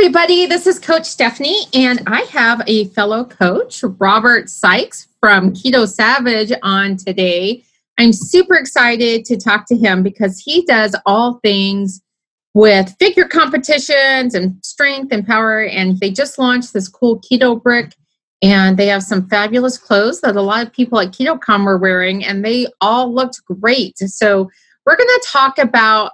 [0.00, 0.46] everybody.
[0.46, 6.54] This is Coach Stephanie, and I have a fellow coach, Robert Sykes from Keto Savage,
[6.62, 7.62] on today.
[7.98, 12.00] I'm super excited to talk to him because he does all things
[12.54, 15.64] with figure competitions and strength and power.
[15.64, 17.94] And they just launched this cool keto brick,
[18.40, 22.24] and they have some fabulous clothes that a lot of people at KetoCon were wearing,
[22.24, 23.98] and they all looked great.
[23.98, 24.50] So,
[24.86, 26.12] we're going to talk about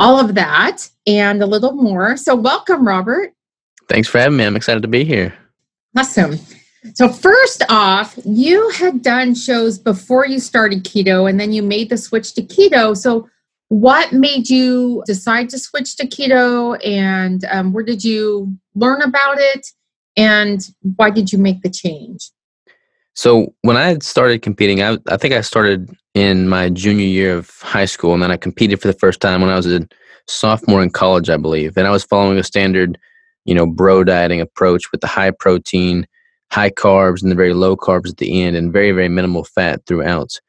[0.00, 2.16] all of that and a little more.
[2.16, 3.32] So, welcome, Robert.
[3.88, 4.44] Thanks for having me.
[4.44, 5.34] I'm excited to be here.
[5.96, 6.38] Awesome.
[6.94, 11.90] So, first off, you had done shows before you started keto and then you made
[11.90, 12.96] the switch to keto.
[12.96, 13.28] So,
[13.68, 19.36] what made you decide to switch to keto and um, where did you learn about
[19.38, 19.66] it
[20.16, 20.60] and
[20.96, 22.30] why did you make the change?
[23.14, 27.50] So, when I started competing, I, I think I started in my junior year of
[27.60, 29.86] high school, and then I competed for the first time when I was a
[30.28, 31.76] sophomore in college, I believe.
[31.76, 32.98] And I was following a standard,
[33.44, 36.06] you know, bro dieting approach with the high protein,
[36.52, 39.80] high carbs, and the very low carbs at the end, and very, very minimal fat
[39.86, 40.40] throughout.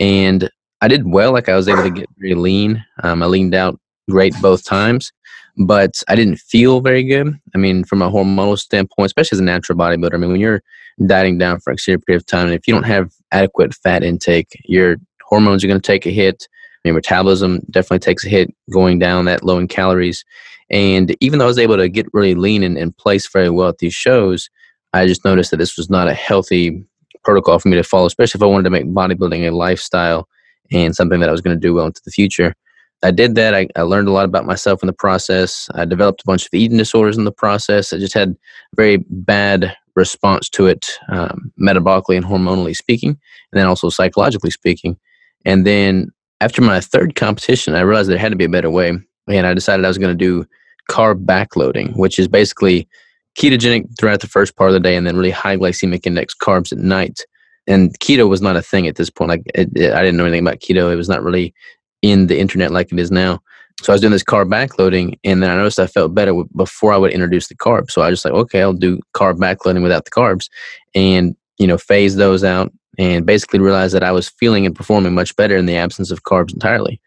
[0.00, 1.32] And I did well.
[1.32, 2.84] Like I was able to get very lean.
[3.02, 3.78] Um, I leaned out
[4.10, 5.12] great both times,
[5.56, 7.34] but I didn't feel very good.
[7.54, 10.62] I mean, from a hormonal standpoint, especially as a natural bodybuilder, I mean, when you're
[11.06, 14.02] dieting down for an extended period of time, and if you don't have adequate fat
[14.02, 16.48] intake, your hormones are going to take a hit.
[16.84, 20.24] Your metabolism definitely takes a hit going down that low in calories.
[20.70, 23.68] And even though I was able to get really lean and, and place very well
[23.68, 24.48] at these shows,
[24.92, 26.84] I just noticed that this was not a healthy
[27.24, 30.28] protocol for me to follow, especially if I wanted to make bodybuilding a lifestyle
[30.70, 32.54] and something that I was going to do well into the future.
[33.02, 33.54] I did that.
[33.54, 35.68] I, I, learned a lot about myself in the process.
[35.74, 37.92] I developed a bunch of eating disorders in the process.
[37.92, 38.36] I just had
[38.74, 44.96] very bad response to it, um, metabolically and hormonally speaking, and then also psychologically speaking.
[45.44, 46.10] And then
[46.40, 48.92] after my third competition, I realized there had to be a better way.
[49.28, 50.46] And I decided I was going to do
[50.90, 52.88] carb backloading, which is basically
[53.36, 56.72] ketogenic throughout the first part of the day and then really high glycemic index carbs
[56.72, 57.20] at night.
[57.66, 59.28] And keto was not a thing at this point.
[59.28, 60.90] Like it, it, I didn't know anything about keto.
[60.90, 61.52] It was not really
[62.00, 63.40] in the internet like it is now.
[63.82, 66.92] So I was doing this carb backloading, and then I noticed I felt better before
[66.92, 67.92] I would introduce the carbs.
[67.92, 70.48] So I just like, okay, I'll do carb backloading without the carbs,
[70.94, 75.14] and you know, phase those out, and basically realized that I was feeling and performing
[75.14, 77.00] much better in the absence of carbs entirely,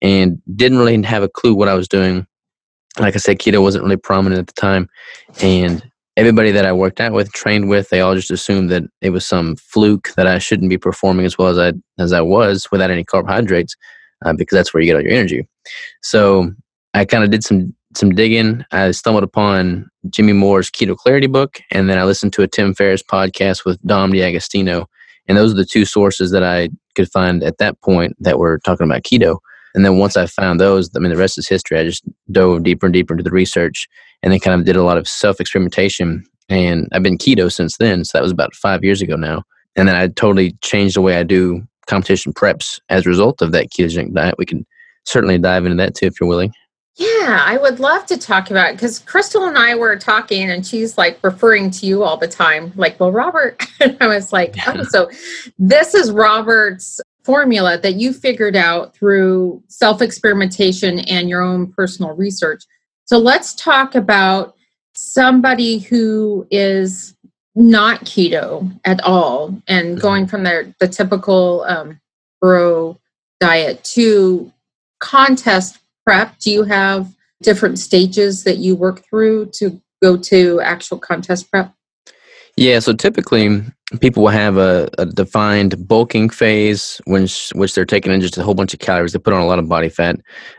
[0.00, 2.26] and didn't really have a clue what I was doing.
[2.98, 4.88] Like I said, keto wasn't really prominent at the time,
[5.42, 5.82] and
[6.16, 9.26] everybody that I worked out with, trained with, they all just assumed that it was
[9.26, 12.90] some fluke that I shouldn't be performing as well as I as I was without
[12.90, 13.76] any carbohydrates,
[14.24, 15.46] uh, because that's where you get all your energy.
[16.02, 16.52] So
[16.94, 18.64] I kind of did some some digging.
[18.72, 22.74] I stumbled upon Jimmy Moore's Keto Clarity book, and then I listened to a Tim
[22.74, 24.86] Ferriss podcast with Dom D'Agostino.
[25.28, 28.58] and those are the two sources that I could find at that point that were
[28.58, 29.38] talking about keto.
[29.74, 31.78] And then once I found those, I mean, the rest is history.
[31.78, 33.88] I just dove deeper and deeper into the research,
[34.22, 36.24] and then kind of did a lot of self experimentation.
[36.48, 39.42] And I've been keto since then, so that was about five years ago now.
[39.74, 43.52] And then I totally changed the way I do competition preps as a result of
[43.52, 44.36] that ketogenic diet.
[44.38, 44.66] We can
[45.06, 46.52] certainly dive into that too if you're willing.
[46.96, 50.96] Yeah, I would love to talk about because Crystal and I were talking, and she's
[50.96, 54.82] like referring to you all the time, like, "Well, Robert," and I was like, "Oh,
[54.88, 55.10] so
[55.58, 62.12] this is Robert's formula that you figured out through self experimentation and your own personal
[62.12, 62.64] research."
[63.04, 64.54] So let's talk about
[64.94, 67.14] somebody who is
[67.54, 70.00] not keto at all and mm-hmm.
[70.00, 72.00] going from the the typical um,
[72.40, 72.98] bro
[73.38, 74.50] diet to
[75.00, 76.38] contest prep?
[76.38, 77.08] Do you have
[77.42, 81.72] different stages that you work through to go to actual contest prep?
[82.56, 83.60] Yeah, so typically
[84.00, 88.42] people will have a, a defined bulking phase, which which they're taking in just a
[88.42, 89.12] whole bunch of calories.
[89.12, 90.16] They put on a lot of body fat,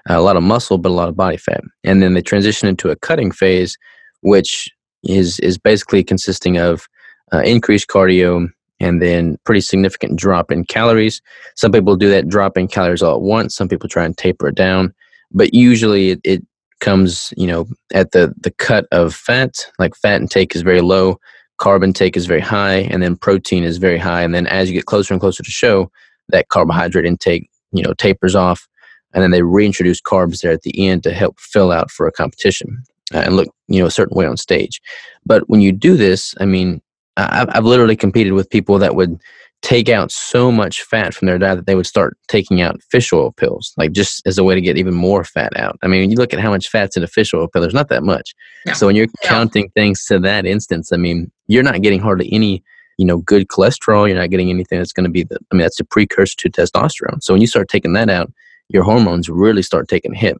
[0.07, 2.89] a lot of muscle, but a lot of body fat, and then they transition into
[2.89, 3.77] a cutting phase,
[4.21, 4.69] which
[5.03, 6.87] is is basically consisting of
[7.33, 8.47] uh, increased cardio,
[8.79, 11.21] and then pretty significant drop in calories.
[11.55, 13.55] Some people do that drop in calories all at once.
[13.55, 14.93] Some people try and taper it down,
[15.31, 16.45] but usually it, it
[16.79, 19.65] comes, you know, at the the cut of fat.
[19.79, 21.19] Like fat intake is very low,
[21.59, 24.21] carb intake is very high, and then protein is very high.
[24.21, 25.91] And then as you get closer and closer to show,
[26.29, 28.67] that carbohydrate intake, you know, tapers off,
[29.13, 32.11] and then they reintroduce carbs there at the end to help fill out for a
[32.11, 32.83] competition
[33.13, 34.81] uh, and look, you know, a certain way on stage.
[35.25, 36.81] But when you do this, I mean,
[37.17, 39.19] I've, I've literally competed with people that would
[39.63, 43.11] take out so much fat from their diet that they would start taking out fish
[43.11, 45.77] oil pills, like just as a way to get even more fat out.
[45.81, 47.73] I mean, when you look at how much fat's in a fish oil pill, there's
[47.73, 48.35] not that much.
[48.67, 48.73] No.
[48.73, 49.29] So when you're no.
[49.29, 52.63] counting things to that instance, I mean, you're not getting hardly any,
[52.97, 54.07] you know, good cholesterol.
[54.07, 56.49] You're not getting anything that's going to be the, I mean, that's a precursor to
[56.49, 57.23] testosterone.
[57.23, 58.31] So when you start taking that out,
[58.69, 60.37] your hormones really start taking a hit.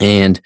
[0.00, 0.40] And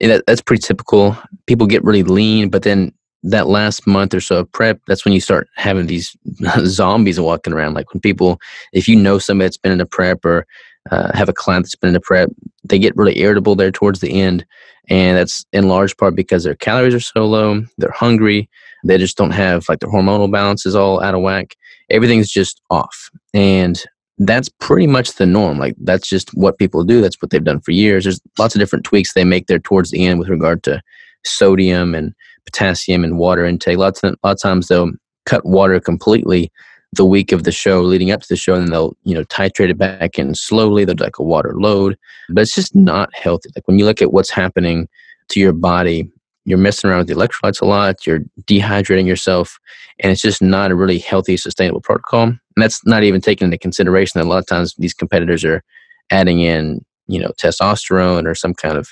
[0.00, 1.16] that, that's pretty typical.
[1.46, 2.92] People get really lean, but then
[3.22, 6.16] that last month or so of prep, that's when you start having these
[6.64, 7.74] zombies walking around.
[7.74, 8.38] Like when people,
[8.72, 10.46] if you know somebody that's been in a prep or
[10.90, 12.30] uh, have a client that's been in a prep,
[12.64, 14.46] they get really irritable there towards the end.
[14.88, 18.48] And that's in large part because their calories are so low, they're hungry,
[18.84, 21.56] they just don't have like their hormonal balance is all out of whack.
[21.90, 23.10] Everything's just off.
[23.34, 23.82] And
[24.18, 25.58] that's pretty much the norm.
[25.58, 27.00] Like that's just what people do.
[27.00, 28.04] That's what they've done for years.
[28.04, 30.80] There's lots of different tweaks they make there towards the end with regard to
[31.24, 32.14] sodium and
[32.50, 33.78] potassium and water intake.
[33.78, 34.92] Lots of, a lot of times they'll
[35.26, 36.50] cut water completely
[36.94, 39.70] the week of the show leading up to the show and they'll you know titrate
[39.70, 40.84] it back in slowly.
[40.84, 41.96] They'll do like a water load.
[42.30, 43.50] But it's just not healthy.
[43.54, 44.88] Like when you look at what's happening
[45.28, 46.10] to your body
[46.48, 48.06] you're messing around with the electrolytes a lot.
[48.06, 49.58] You're dehydrating yourself
[49.98, 52.22] and it's just not a really healthy sustainable protocol.
[52.22, 55.62] And that's not even taking into consideration that a lot of times these competitors are
[56.10, 58.88] adding in you know testosterone or some kind of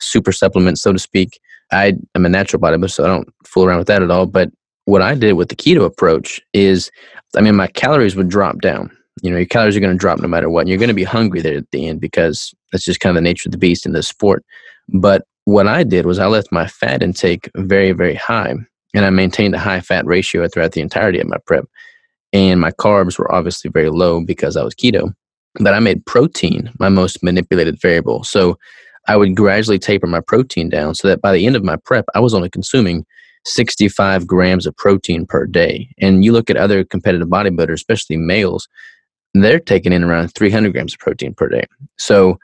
[0.00, 1.40] super supplement so to speak
[1.72, 4.26] I am a natural bodybuilder, so I don't fool around with that at all.
[4.26, 4.50] But
[4.84, 6.90] what I did with the keto approach is,
[7.36, 8.90] I mean, my calories would drop down.
[9.22, 10.62] You know, your calories are going to drop no matter what.
[10.62, 13.22] And you're going to be hungry there at the end because that's just kind of
[13.22, 14.44] the nature of the beast in this sport.
[14.88, 18.54] But what I did was I left my fat intake very, very high.
[18.94, 21.64] And I maintained a high fat ratio throughout the entirety of my prep.
[22.32, 25.14] And my carbs were obviously very low because I was keto.
[25.60, 28.24] But I made protein my most manipulated variable.
[28.24, 28.58] So
[29.08, 32.04] I would gradually taper my protein down so that by the end of my prep,
[32.14, 33.04] I was only consuming
[33.44, 35.88] 65 grams of protein per day.
[35.98, 38.68] And you look at other competitive bodybuilders, especially males,
[39.34, 41.64] they're taking in around 300 grams of protein per day.
[41.98, 42.38] So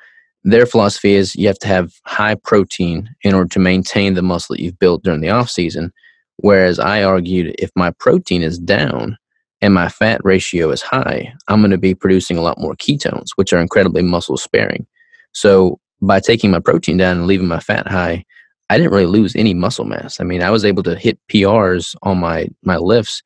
[0.45, 4.55] their philosophy is you have to have high protein in order to maintain the muscle
[4.55, 5.93] that you've built during the off season.
[6.37, 9.19] Whereas I argued if my protein is down
[9.61, 13.29] and my fat ratio is high, I'm going to be producing a lot more ketones,
[13.37, 14.87] which are incredibly muscle sparing.
[15.33, 18.25] So by taking my protein down and leaving my fat high,
[18.71, 20.21] I didn't really lose any muscle mass.
[20.21, 23.23] I mean, I was able to hit PRs on my my lifts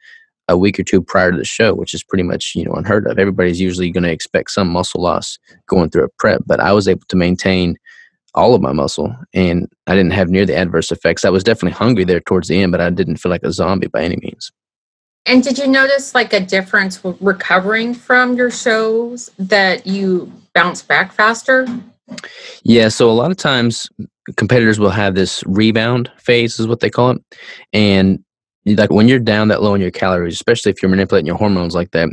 [0.48, 3.06] a week or two prior to the show, which is pretty much you know unheard
[3.06, 3.18] of.
[3.18, 5.38] Everybody's usually going to expect some muscle loss
[5.68, 7.76] going through a prep, but I was able to maintain
[8.34, 11.24] all of my muscle, and I didn't have near the adverse effects.
[11.24, 13.88] I was definitely hungry there towards the end, but I didn't feel like a zombie
[13.88, 14.50] by any means.
[15.26, 21.12] And did you notice like a difference recovering from your shows that you bounce back
[21.12, 21.66] faster?
[22.64, 23.88] Yeah, so a lot of times
[24.36, 27.22] competitors will have this rebound phase, is what they call it.
[27.72, 28.24] And
[28.64, 31.74] like when you're down that low in your calories, especially if you're manipulating your hormones
[31.74, 32.08] like that,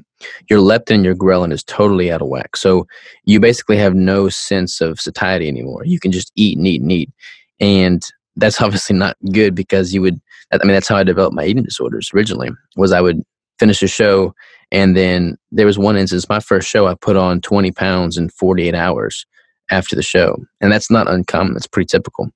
[0.49, 2.55] your leptin and your ghrelin is totally out of whack.
[2.55, 2.87] So
[3.25, 5.85] you basically have no sense of satiety anymore.
[5.85, 7.11] You can just eat and eat and eat.
[7.59, 8.03] And
[8.35, 10.19] that's obviously not good because you would,
[10.51, 13.21] I mean, that's how I developed my eating disorders originally, was I would
[13.59, 14.33] finish a show
[14.71, 18.29] and then there was one instance, my first show, I put on 20 pounds in
[18.29, 19.25] 48 hours
[19.71, 20.37] after the show.
[20.61, 22.29] And that's not uncommon, it's pretty typical.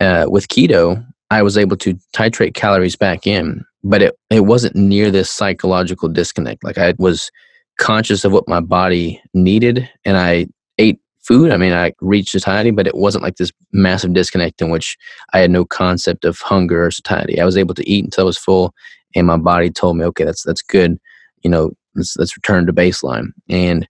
[0.00, 4.76] Uh, with keto, I was able to titrate calories back in, but it, it wasn't
[4.76, 6.64] near this psychological disconnect.
[6.64, 7.30] Like I was
[7.78, 10.46] conscious of what my body needed and I
[10.78, 11.50] ate food.
[11.50, 14.96] I mean, I reached satiety, but it wasn't like this massive disconnect in which
[15.32, 17.40] I had no concept of hunger or satiety.
[17.40, 18.74] I was able to eat until I was full
[19.14, 20.98] and my body told me, okay, that's, that's good.
[21.42, 23.28] You know, let's, let's return to baseline.
[23.48, 23.88] And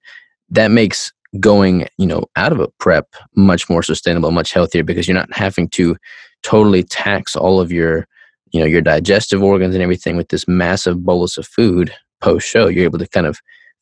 [0.50, 5.06] that makes going you know out of a prep much more sustainable much healthier because
[5.06, 5.96] you're not having to
[6.42, 8.08] totally tax all of your
[8.52, 12.66] you know your digestive organs and everything with this massive bolus of food post show
[12.66, 13.38] you're able to kind of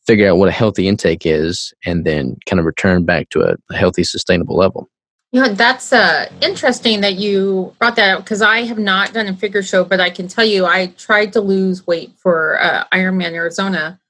[0.08, 3.74] figure out what a healthy intake is and then kind of return back to a,
[3.76, 4.88] healthy sustainable level.
[5.32, 9.26] You know that's uh, interesting that you brought that up because i have not done
[9.26, 12.84] a figure show but i can tell you i tried to lose weight for uh,
[12.94, 14.00] ironman arizona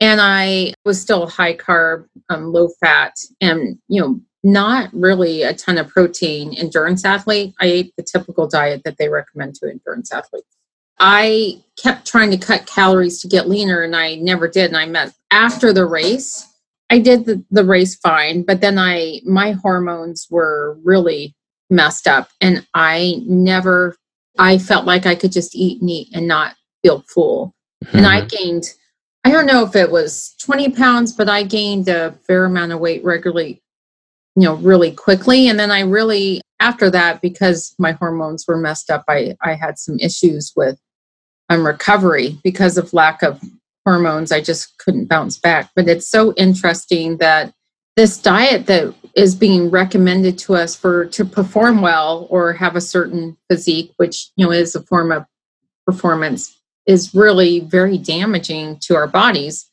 [0.00, 5.54] and I was still high carb, um, low fat, and you know, not really a
[5.54, 6.54] ton of protein.
[6.54, 7.54] Endurance athlete.
[7.60, 10.46] I ate the typical diet that they recommend to endurance athletes.
[10.98, 14.66] I kept trying to cut calories to get leaner, and I never did.
[14.66, 16.46] And I met after the race.
[16.90, 21.34] I did the, the race fine, but then I my hormones were really
[21.70, 23.96] messed up, and I never.
[24.36, 27.96] I felt like I could just eat and eat and not feel full, mm-hmm.
[27.96, 28.36] and I mm-hmm.
[28.36, 28.64] gained
[29.24, 32.80] I don't know if it was 20 pounds, but I gained a fair amount of
[32.80, 33.62] weight regularly,
[34.36, 35.48] you know, really quickly.
[35.48, 39.78] And then I really, after that, because my hormones were messed up, I, I had
[39.78, 40.78] some issues with
[41.48, 43.42] um, recovery because of lack of
[43.86, 44.30] hormones.
[44.30, 45.70] I just couldn't bounce back.
[45.74, 47.54] But it's so interesting that
[47.96, 52.80] this diet that is being recommended to us for to perform well or have a
[52.80, 55.24] certain physique, which you know is a form of
[55.86, 59.70] performance is really very damaging to our bodies.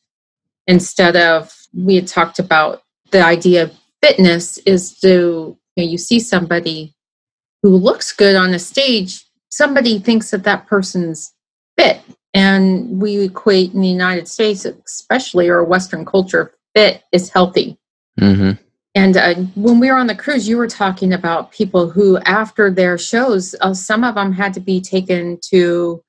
[0.68, 5.98] Instead of, we had talked about the idea of fitness is to, you, know, you
[5.98, 6.94] see somebody
[7.62, 11.34] who looks good on a stage, somebody thinks that that person's
[11.78, 12.02] fit.
[12.34, 17.78] And we equate in the United States, especially our Western culture, fit is healthy.
[18.20, 18.52] Mm-hmm.
[18.96, 22.70] And uh, when we were on the cruise, you were talking about people who, after
[22.70, 26.04] their shows, uh, some of them had to be taken to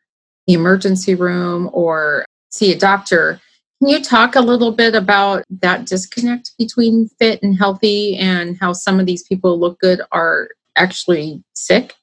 [0.46, 3.40] the emergency room or see a doctor.
[3.80, 8.72] Can you talk a little bit about that disconnect between fit and healthy and how
[8.72, 11.94] some of these people look good are actually sick?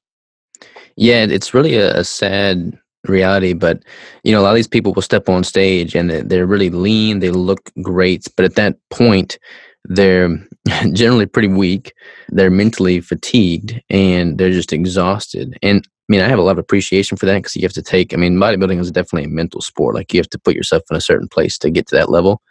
[0.98, 2.77] Yeah, it's really a, a sad
[3.08, 3.84] reality but
[4.24, 7.19] you know a lot of these people will step on stage and they're really lean
[7.19, 9.39] they look great but at that point
[9.86, 10.38] they're
[10.94, 11.94] generally pretty weak.
[12.30, 15.58] They're mentally fatigued and they're just exhausted.
[15.62, 17.84] And i mean i have a lot of appreciation for that because you have to
[17.84, 19.96] take i mean bodybuilding is definitely a mental sport.
[19.96, 22.42] Like you have to put yourself in a certain place to get to that level.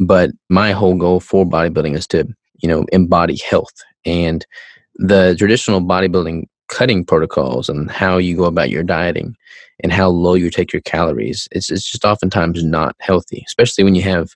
[0.00, 2.26] But my whole goal for bodybuilding is to
[2.60, 3.74] you know embody health.
[4.04, 4.44] And
[4.96, 9.36] the traditional bodybuilding cutting protocols and how you go about your dieting
[9.82, 13.94] and how low you take your calories it's, it's just oftentimes not healthy especially when
[13.94, 14.30] you have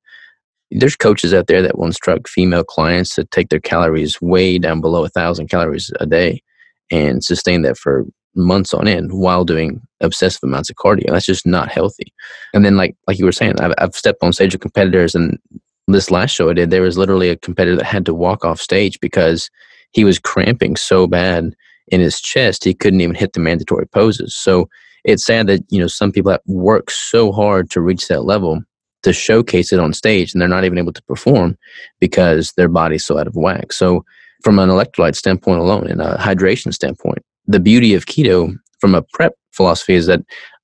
[0.71, 4.81] there's coaches out there that will instruct female clients to take their calories way down
[4.81, 6.43] below a thousand calories a day
[6.91, 11.11] and sustain that for months on end while doing obsessive amounts of cardio.
[11.11, 12.13] That's just not healthy.
[12.55, 15.39] And then, like like you were saying, I've, I've stepped on stage with competitors, and
[15.87, 18.61] this last show I did, there was literally a competitor that had to walk off
[18.61, 19.51] stage because
[19.93, 21.55] he was cramping so bad
[21.89, 24.35] in his chest he couldn't even hit the mandatory poses.
[24.35, 24.69] So
[25.05, 28.63] it's sad that you know some people that work so hard to reach that level
[29.03, 31.57] to showcase it on stage and they're not even able to perform
[32.01, 33.73] because their body's so out of whack.
[33.73, 34.05] So
[34.43, 39.03] from an electrolyte standpoint alone and a hydration standpoint, the beauty of keto from a
[39.13, 40.21] prep philosophy is that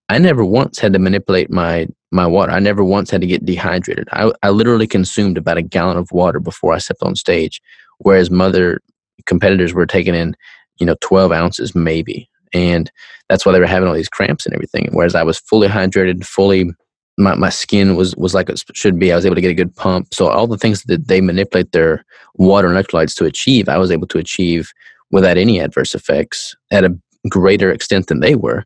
[0.08, 2.52] I never once had to manipulate my my water.
[2.52, 4.08] I never once had to get dehydrated.
[4.12, 7.60] I, I literally consumed about a gallon of water before I stepped on stage,
[7.98, 8.80] whereas mother
[9.26, 10.36] competitors were taking in,
[10.78, 12.30] you know, 12 ounces maybe.
[12.52, 12.90] And
[13.28, 14.90] that's why they were having all these cramps and everything.
[14.92, 16.70] Whereas I was fully hydrated, fully
[17.16, 19.12] my, my skin was was like it should be.
[19.12, 20.12] I was able to get a good pump.
[20.12, 22.04] So all the things that they manipulate their
[22.34, 24.72] water and electrolytes to achieve, I was able to achieve
[25.10, 26.96] without any adverse effects at a
[27.28, 28.64] greater extent than they were.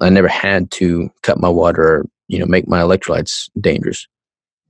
[0.00, 4.06] I never had to cut my water or you know make my electrolytes dangerous.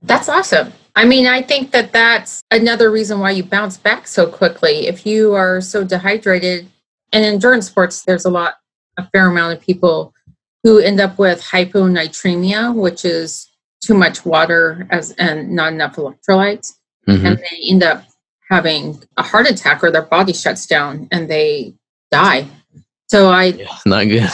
[0.03, 0.73] That's awesome.
[0.95, 4.87] I mean, I think that that's another reason why you bounce back so quickly.
[4.87, 6.67] If you are so dehydrated,
[7.13, 8.55] and in endurance sports, there's a lot,
[8.97, 10.13] a fair amount of people
[10.63, 13.47] who end up with hyponatremia, which is
[13.81, 16.73] too much water as and not enough electrolytes,
[17.07, 17.25] mm-hmm.
[17.25, 18.03] and they end up
[18.49, 21.73] having a heart attack or their body shuts down and they
[22.11, 22.45] die.
[23.07, 24.29] So I yeah, not good.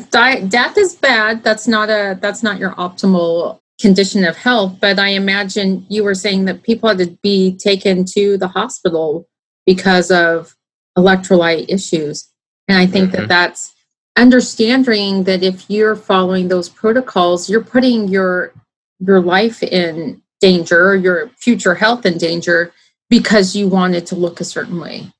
[0.10, 1.44] die, death is bad.
[1.44, 4.78] That's not a that's not your optimal condition of health.
[4.80, 9.28] But I imagine you were saying that people had to be taken to the hospital
[9.66, 10.56] because of
[10.98, 12.28] electrolyte issues,
[12.68, 13.22] and I think mm-hmm.
[13.22, 13.71] that that's
[14.16, 18.52] understanding that if you're following those protocols, you're putting your
[19.00, 22.72] your life in danger your future health in danger
[23.08, 25.12] because you wanted to look a certain way.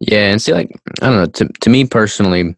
[0.00, 0.70] Yeah, and see, like
[1.02, 1.26] I don't know.
[1.26, 2.54] To to me personally,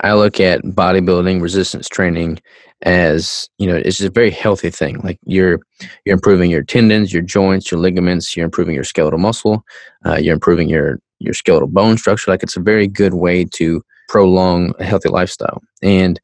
[0.00, 2.38] I look at bodybuilding, resistance training
[2.82, 5.00] as you know, it's a very healthy thing.
[5.00, 5.60] Like you're
[6.04, 8.36] you're improving your tendons, your joints, your ligaments.
[8.36, 9.64] You're improving your skeletal muscle.
[10.06, 12.30] Uh, you're improving your your skeletal bone structure.
[12.30, 15.62] Like it's a very good way to prolong a healthy lifestyle.
[15.82, 16.20] And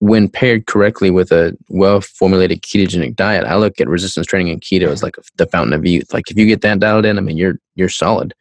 [0.00, 4.60] when paired correctly with a well formulated ketogenic diet, I look at resistance training and
[4.60, 6.12] keto as like the fountain of youth.
[6.12, 8.34] Like if you get that dialed in, I mean, you're you're solid.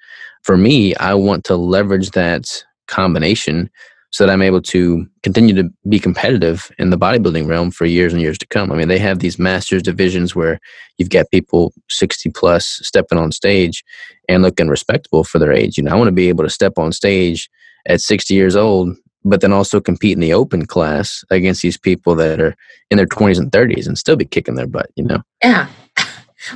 [0.43, 3.69] For me, I want to leverage that combination
[4.11, 8.11] so that I'm able to continue to be competitive in the bodybuilding realm for years
[8.11, 8.71] and years to come.
[8.71, 10.59] I mean, they have these masters divisions where
[10.97, 13.83] you've got people 60 plus stepping on stage
[14.27, 15.77] and looking respectable for their age.
[15.77, 17.49] You know, I want to be able to step on stage
[17.87, 22.15] at 60 years old, but then also compete in the open class against these people
[22.15, 22.55] that are
[22.89, 25.21] in their 20s and 30s and still be kicking their butt, you know?
[25.43, 25.67] Yeah.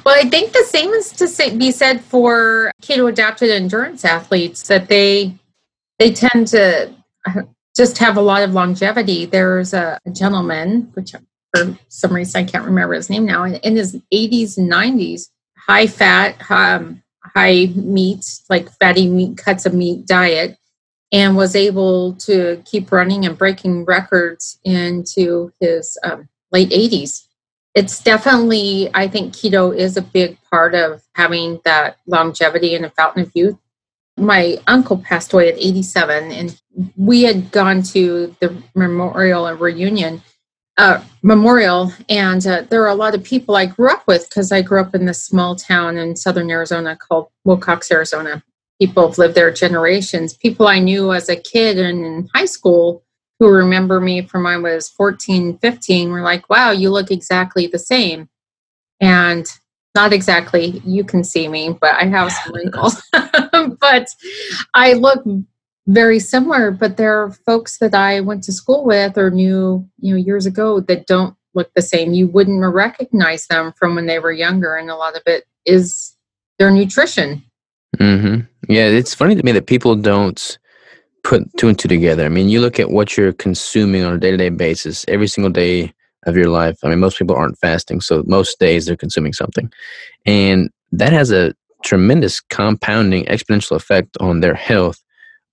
[0.05, 4.65] Well, I think the same is to say, be said for keto adapted endurance athletes
[4.69, 5.35] that they
[5.99, 6.89] they tend to
[7.75, 9.25] just have a lot of longevity.
[9.25, 11.13] There's a, gentleman, which
[11.53, 15.29] for some reason I can't remember his name now, in, in his 80s and 90s,
[15.57, 20.57] high fat, um, high meat, like fatty meat cuts of meat diet
[21.13, 27.27] and was able to keep running and breaking records into his um, late 80s.
[27.75, 32.89] It's definitely, I think keto is a big part of having that longevity and a
[32.89, 33.57] fountain of youth.
[34.17, 36.61] My uncle passed away at 87, and
[36.97, 40.21] we had gone to the memorial and reunion
[40.77, 44.51] uh, memorial, and uh, there are a lot of people I grew up with because
[44.51, 48.43] I grew up in this small town in southern Arizona called Willcox, Arizona
[48.83, 50.35] people have lived there generations.
[50.35, 53.01] People I knew as a kid and in high school
[53.39, 57.65] who remember me from when I was 14, 15 were like, wow, you look exactly
[57.65, 58.27] the same.
[58.99, 59.49] And
[59.95, 63.01] not exactly, you can see me, but I have some wrinkles.
[63.79, 64.09] but
[64.73, 65.23] I look
[65.87, 66.69] very similar.
[66.69, 70.45] But there are folks that I went to school with or knew, you know, years
[70.45, 72.11] ago that don't look the same.
[72.11, 74.75] You wouldn't recognize them from when they were younger.
[74.75, 76.17] And a lot of it is
[76.59, 77.43] their nutrition.
[77.97, 78.41] Mm-hmm.
[78.69, 80.57] Yeah, it's funny to me that people don't
[81.23, 82.25] put two and two together.
[82.25, 85.27] I mean, you look at what you're consuming on a day to day basis every
[85.27, 85.93] single day
[86.25, 86.77] of your life.
[86.83, 89.71] I mean, most people aren't fasting, so most days they're consuming something.
[90.25, 91.53] And that has a
[91.83, 95.03] tremendous compounding exponential effect on their health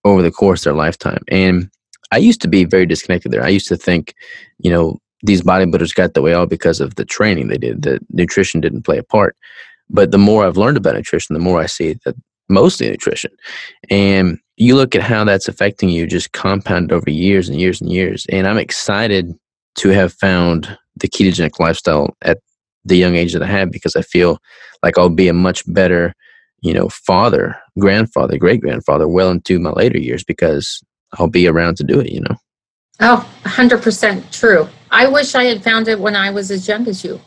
[0.05, 1.23] over the course of their lifetime.
[1.29, 1.69] And
[2.12, 3.45] I used to be very disconnected there.
[3.45, 4.14] I used to think,
[4.59, 7.83] you know, these bodybuilders got the way all because of the training they did.
[7.83, 9.37] The nutrition didn't play a part.
[9.90, 12.14] But the more I've learned about nutrition, the more I see that
[12.50, 13.30] mostly nutrition.
[13.88, 17.90] And you look at how that's affecting you just compounded over years and years and
[17.90, 18.26] years.
[18.28, 19.33] And I'm excited
[19.76, 22.38] to have found the ketogenic lifestyle at
[22.85, 24.38] the young age that I have because I feel
[24.83, 26.14] like I'll be a much better,
[26.61, 30.83] you know, father, grandfather, great grandfather well into my later years because
[31.19, 32.37] I'll be around to do it, you know.
[33.00, 34.69] Oh, 100% true.
[34.90, 37.21] I wish I had found it when I was as young as you.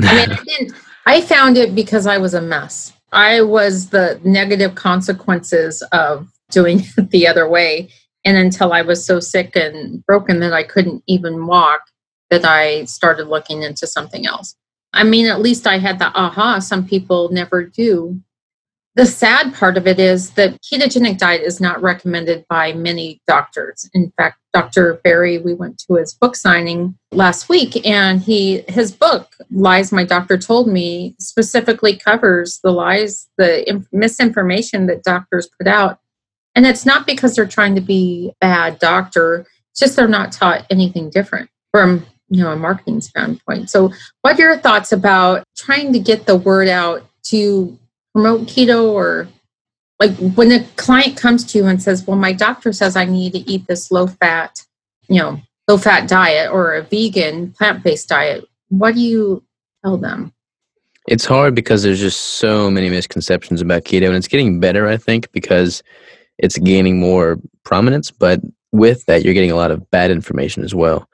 [0.00, 0.74] I mean, I didn't
[1.06, 2.92] I found it because I was a mess.
[3.14, 7.88] I was the negative consequences of doing it the other way.
[8.24, 11.82] And until I was so sick and broken that I couldn't even walk,
[12.30, 14.56] that I started looking into something else.
[14.92, 18.20] I mean, at least I had the aha, some people never do.
[18.96, 23.90] The sad part of it is that ketogenic diet is not recommended by many doctors.
[23.92, 25.00] In fact, Dr.
[25.02, 30.04] Berry, we went to his book signing last week, and he his book, Lies My
[30.04, 35.98] Doctor Told Me, specifically covers the lies, the misinformation that doctors put out
[36.54, 40.66] and it's not because they're trying to be bad doctor, it's just they're not taught
[40.70, 43.70] anything different from you know a marketing standpoint.
[43.70, 47.78] So what are your thoughts about trying to get the word out to
[48.14, 49.28] promote keto or
[50.00, 53.32] like when a client comes to you and says, Well, my doctor says I need
[53.32, 54.64] to eat this low fat,
[55.08, 59.42] you know, low fat diet or a vegan plant based diet, what do you
[59.84, 60.32] tell them?
[61.06, 64.96] It's hard because there's just so many misconceptions about keto and it's getting better, I
[64.96, 65.82] think, because
[66.38, 68.10] it's gaining more prominence.
[68.10, 68.40] But
[68.72, 71.08] with that, you're getting a lot of bad information as well.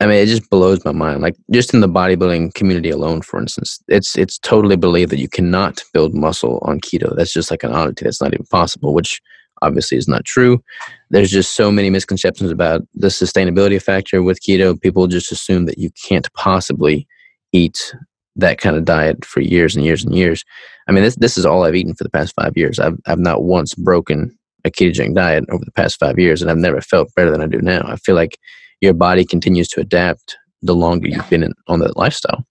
[0.00, 1.22] I mean, it just blows my mind.
[1.22, 5.28] Like just in the bodybuilding community alone, for instance, it's it's totally believed that you
[5.28, 7.14] cannot build muscle on keto.
[7.14, 8.04] That's just like an oddity.
[8.04, 9.20] That's not even possible, which
[9.62, 10.62] obviously is not true.
[11.10, 14.80] There's just so many misconceptions about the sustainability factor with keto.
[14.80, 17.06] People just assume that you can't possibly
[17.52, 17.94] eat
[18.36, 20.44] that kind of diet for years and years and years.
[20.88, 22.78] I mean, this this is all I've eaten for the past five years.
[22.78, 26.56] I've I've not once broken a ketogenic diet over the past five years, and I've
[26.56, 27.82] never felt better than I do now.
[27.86, 28.38] I feel like
[28.84, 32.46] your body continues to adapt the longer you've been in, on that lifestyle.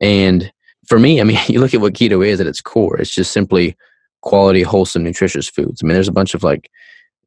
[0.00, 0.52] And
[0.86, 3.32] for me, I mean, you look at what keto is at its core, it's just
[3.32, 3.76] simply
[4.20, 5.80] quality, wholesome, nutritious foods.
[5.82, 6.70] I mean, there's a bunch of like,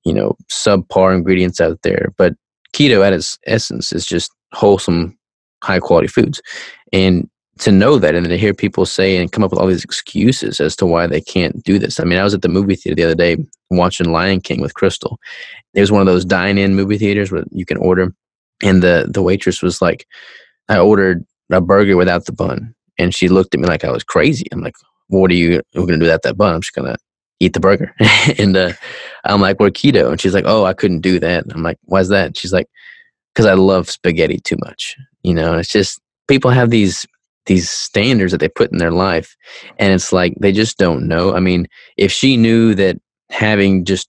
[0.04, 2.36] you know, subpar ingredients out there, but
[2.74, 5.18] keto at its essence is just wholesome,
[5.64, 6.42] high quality foods.
[6.92, 9.84] And to know that and to hear people say and come up with all these
[9.84, 12.00] excuses as to why they can't do this.
[12.00, 13.38] I mean, I was at the movie theater the other day
[13.70, 15.20] watching Lion King with Crystal.
[15.76, 18.14] It was one of those dine-in movie theaters where you can order,
[18.63, 20.08] and the the waitress was like,
[20.69, 24.04] "I ordered a burger without the bun," and she looked at me like I was
[24.04, 24.45] crazy.
[24.52, 24.76] I'm like,
[25.08, 25.62] "What are you?
[25.74, 26.54] We're gonna do that that bun?
[26.54, 26.97] I'm just gonna
[27.39, 27.93] eat the burger."
[28.38, 28.74] and uh,
[29.26, 32.10] I'm like, "We're keto," and she's like, "Oh, I couldn't do that." I'm like, "Why's
[32.10, 32.67] that?" And she's like,
[33.34, 37.06] "Because I love spaghetti too much." You know, and it's just people have these
[37.47, 39.36] these standards that they put in their life
[39.80, 42.97] and it's like they just don't know i mean if she knew that
[43.32, 44.08] having just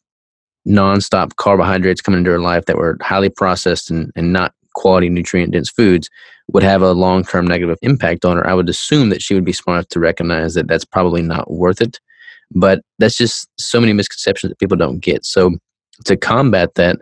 [0.66, 5.52] nonstop carbohydrates coming into her life that were highly processed and, and not quality nutrient
[5.52, 6.08] dense foods
[6.48, 8.46] would have a long-term negative impact on her.
[8.46, 11.50] I would assume that she would be smart enough to recognize that that's probably not
[11.50, 11.98] worth it
[12.54, 15.24] but that's just so many misconceptions that people don't get.
[15.24, 15.52] So
[16.04, 16.96] to combat that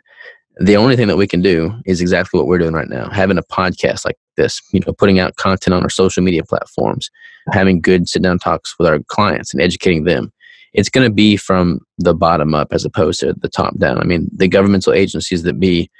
[0.60, 3.38] the only thing that we can do is exactly what we're doing right now having
[3.38, 7.08] a podcast like this you know putting out content on our social media platforms
[7.52, 10.30] having good sit down talks with our clients and educating them
[10.72, 14.04] it's going to be from the bottom up as opposed to the top down i
[14.04, 15.90] mean the governmental agencies that be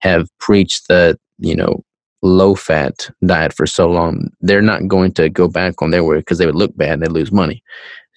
[0.00, 1.82] have preached the you know
[2.22, 6.18] low fat diet for so long they're not going to go back on their word
[6.18, 7.62] because they would look bad and they lose money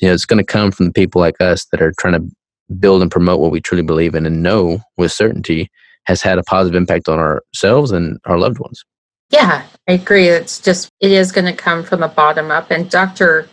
[0.01, 2.35] you know it's going to come from the people like us that are trying to
[2.79, 5.69] build and promote what we truly believe in and know with certainty
[6.05, 8.83] has had a positive impact on ourselves and our loved ones.
[9.29, 10.27] Yeah, I agree.
[10.27, 12.71] It's just, it is going to come from the bottom up.
[12.71, 13.47] And Dr.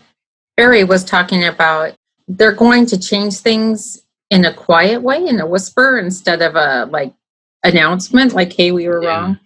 [0.56, 1.94] Berry was talking about
[2.36, 6.86] they're going to change things in a quiet way, in a whisper, instead of a
[6.86, 7.12] like
[7.64, 9.08] announcement, like, hey, we were yeah.
[9.08, 9.38] wrong.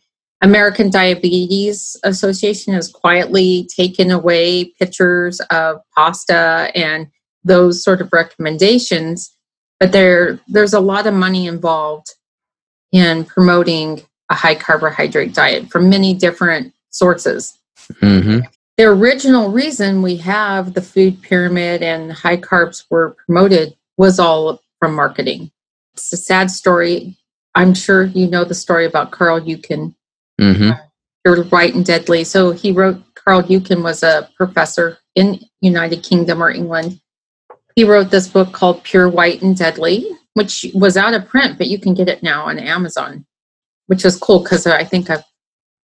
[0.42, 7.07] American Diabetes Association has quietly taken away pictures of pasta and
[7.44, 9.35] those sort of recommendations,
[9.81, 12.12] but there there's a lot of money involved
[12.92, 17.59] in promoting a high carbohydrate diet from many different sources.
[17.94, 18.40] Mm-hmm.
[18.76, 24.60] The original reason we have the food pyramid and high carbs were promoted was all
[24.80, 25.52] from marketing.
[25.94, 27.16] It's a sad story.
[27.54, 29.94] I'm sure you know the story about Carl Eucken
[30.40, 30.70] Mm-hmm.
[30.72, 30.76] Uh,
[31.24, 32.24] Pure White and Deadly.
[32.24, 37.00] So he wrote, Carl Eucken was a professor in United Kingdom or England.
[37.76, 41.68] He wrote this book called Pure White and Deadly, which was out of print, but
[41.68, 43.24] you can get it now on Amazon,
[43.87, 45.24] which is cool because I think a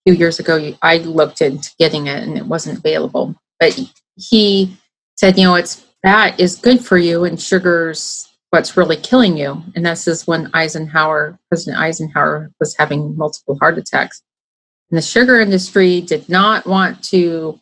[0.10, 3.36] few years ago I looked into getting it and it wasn't available.
[3.60, 3.80] But
[4.16, 4.76] he
[5.18, 9.62] said, you know, it's that is good for you and sugar's what's really killing you.
[9.76, 14.24] And this is when Eisenhower, President Eisenhower, was having multiple heart attacks.
[14.90, 17.60] And the sugar industry did not want to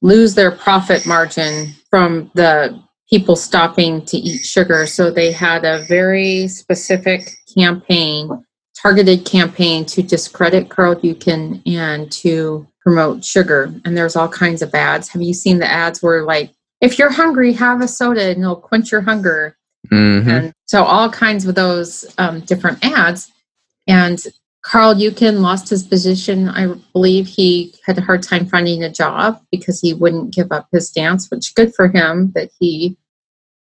[0.00, 4.86] lose their profit margin from the people stopping to eat sugar.
[4.86, 8.44] So they had a very specific campaign,
[8.80, 13.72] targeted campaign to discredit Carl Eucken and to promote sugar.
[13.84, 15.08] And there's all kinds of ads.
[15.08, 18.56] Have you seen the ads where like, if you're hungry, have a soda and it'll
[18.56, 19.56] quench your hunger.
[19.90, 20.28] Mm-hmm.
[20.28, 23.30] And so all kinds of those um, different ads.
[23.86, 24.20] And
[24.62, 26.48] Carl Eucken lost his position.
[26.48, 30.68] I believe he had a hard time finding a job because he wouldn't give up
[30.72, 32.96] his dance, which good for him that he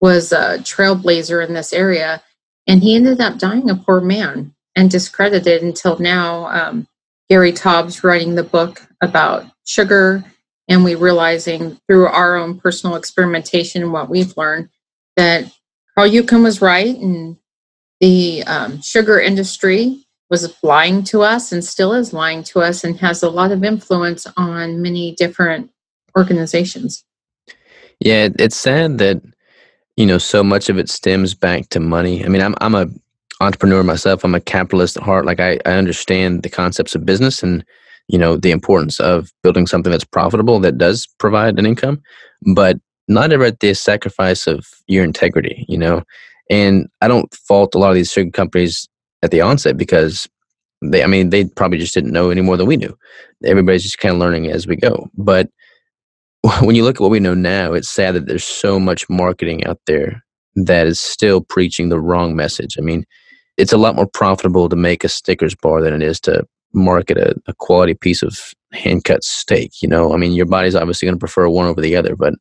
[0.02, 2.22] was a trailblazer in this area.
[2.68, 6.46] And he ended up dying a poor man and discredited until now.
[6.48, 6.88] Um,
[7.30, 10.24] Gary Taubes writing the book about sugar,
[10.70, 14.70] and we realizing through our own personal experimentation and what we've learned
[15.18, 15.52] that
[15.94, 17.36] Carl Eucken was right, and
[18.00, 22.98] the um, sugar industry was lying to us and still is lying to us and
[23.00, 25.70] has a lot of influence on many different
[26.18, 27.04] organizations.
[28.00, 29.22] Yeah, it's sad that
[29.98, 32.24] you know so much of it stems back to money.
[32.24, 32.88] I mean, I'm I'm a
[33.40, 34.24] entrepreneur myself.
[34.24, 35.26] I'm a capitalist at heart.
[35.26, 37.64] Like I, I understand the concepts of business and
[38.08, 42.02] you know the importance of building something that's profitable that does provide an income,
[42.54, 45.66] but not ever at the sacrifice of your integrity.
[45.68, 46.04] You know,
[46.50, 48.88] and I don't fault a lot of these sugar companies
[49.22, 50.28] at the onset because
[50.82, 52.98] they, I mean, they probably just didn't know any more than we knew.
[53.46, 55.10] Everybody's just kind of learning as we go.
[55.18, 55.50] But
[56.62, 59.66] when you look at what we know now, it's sad that there's so much marketing
[59.66, 60.24] out there
[60.56, 62.76] that is still preaching the wrong message.
[62.78, 63.06] I mean,
[63.60, 67.18] it's a lot more profitable to make a Snickers bar than it is to market
[67.18, 69.82] a, a quality piece of hand cut steak.
[69.82, 72.34] You know, I mean, your body's obviously going to prefer one over the other, but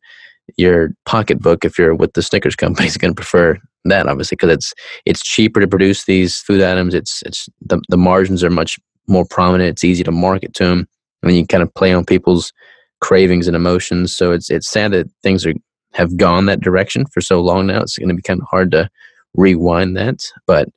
[0.57, 4.51] your pocketbook, if you're with the Snickers company, is going to prefer that obviously because
[4.51, 4.75] it's
[5.07, 6.95] it's cheaper to produce these food items.
[6.95, 8.79] It's it's the the margins are much
[9.09, 9.71] more prominent.
[9.71, 10.89] It's easy to market to them,
[11.23, 12.53] and you kind of play on people's
[13.01, 14.15] cravings and emotions.
[14.15, 15.55] So it's it's sad that things are
[15.95, 17.81] have gone that direction for so long now.
[17.81, 18.91] It's going to be kind of hard to
[19.35, 20.69] rewind that, but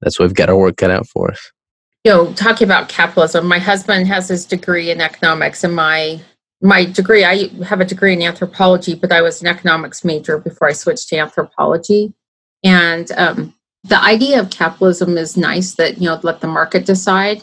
[0.00, 1.52] that's what we've got our work cut out for us.
[2.04, 6.20] You know, talking about capitalism, my husband has his degree in economics, and my
[6.62, 10.68] my degree, I have a degree in anthropology, but I was an economics major before
[10.68, 12.12] I switched to anthropology.
[12.62, 17.42] And um, the idea of capitalism is nice that, you know, let the market decide.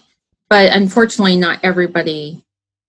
[0.49, 2.45] But unfortunately, not everybody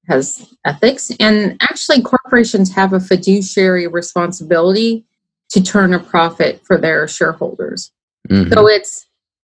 [0.09, 1.11] has ethics.
[1.19, 5.07] And actually, corporations have a fiduciary responsibility
[5.51, 7.91] to turn a profit for their shareholders.
[8.29, 8.53] Mm-hmm.
[8.53, 9.08] So it's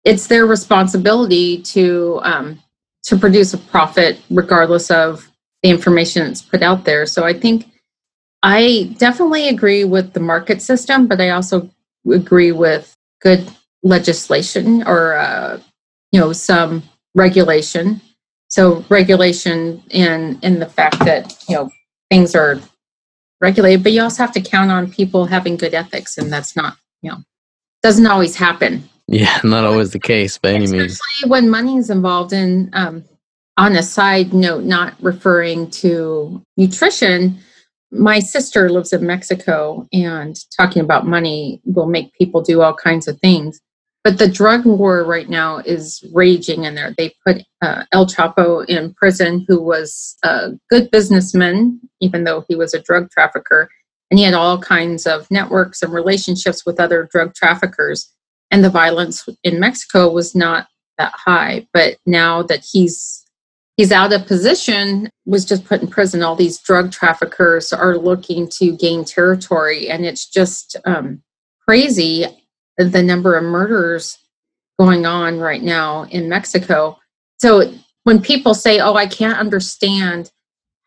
[0.07, 2.63] it's their responsibility to um,
[3.03, 5.29] to produce a profit regardless of
[5.63, 7.07] the information that's put out there.
[7.07, 7.67] So I think
[8.43, 11.69] I definitely agree with the market system, but I also
[12.11, 13.51] agree with good
[13.83, 15.61] legislation or uh,
[16.13, 16.85] you know some
[17.17, 18.01] regulation.
[18.49, 21.71] So regulation in in the fact that you know
[22.11, 22.61] things are
[23.41, 26.77] regulated, but you also have to count on people having good ethics, and that's not
[27.03, 27.19] you know
[27.83, 28.89] doesn't always happen.
[29.09, 30.93] Yeah, not always the case by any means.
[30.93, 32.33] Especially when money is involved.
[32.33, 33.05] And um,
[33.57, 37.39] on a side note, not referring to nutrition,
[37.91, 43.09] my sister lives in Mexico and talking about money will make people do all kinds
[43.09, 43.61] of things.
[44.03, 46.95] But the drug war right now is raging in there.
[46.97, 52.55] They put uh, El Chapo in prison, who was a good businessman, even though he
[52.55, 53.69] was a drug trafficker.
[54.11, 58.13] And he had all kinds of networks and relationships with other drug traffickers.
[58.51, 61.67] And the violence in Mexico was not that high.
[61.73, 63.25] But now that he's
[63.77, 66.23] he's out of position, was just put in prison.
[66.23, 71.23] All these drug traffickers are looking to gain territory, and it's just um,
[71.67, 72.27] crazy.
[72.79, 74.19] the number of murders
[74.79, 76.99] going on right now in Mexico.
[77.39, 77.73] So
[78.05, 80.31] when people say, "Oh, I can't understand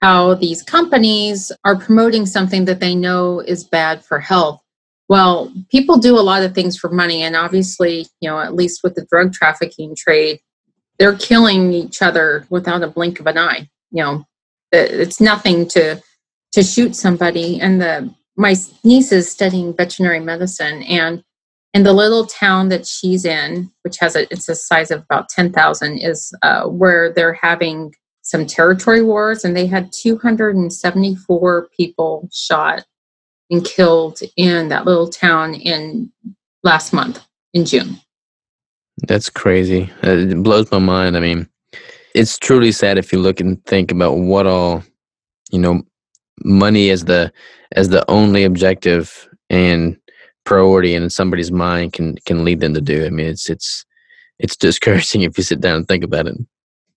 [0.02, 4.62] how these companies are promoting something that they know is bad for health,"
[5.10, 8.82] well, people do a lot of things for money, and obviously, you know, at least
[8.84, 10.40] with the drug trafficking trade,
[11.00, 13.68] they're killing each other without a blink of an eye.
[13.92, 14.26] You know,
[14.72, 16.02] it's nothing to
[16.52, 17.60] to shoot somebody.
[17.60, 21.24] And the my niece is studying veterinary medicine, and
[21.74, 25.30] in the little town that she's in, which has a it's a size of about
[25.30, 30.56] ten thousand, is uh, where they're having some territory wars, and they had two hundred
[30.56, 32.86] and seventy four people shot
[33.50, 36.12] and killed in that little town in
[36.64, 38.00] last month in June.
[39.08, 39.92] That's crazy.
[40.04, 41.16] Uh, it blows my mind.
[41.16, 41.48] I mean,
[42.14, 44.84] it's truly sad if you look and think about what all,
[45.52, 45.82] you know,
[46.44, 47.32] money as the
[47.74, 49.98] as the only objective and
[50.46, 53.06] priority in somebody's mind can can lead them to do.
[53.06, 53.86] I mean, it's it's
[54.40, 56.36] it's discouraging if you sit down and think about it.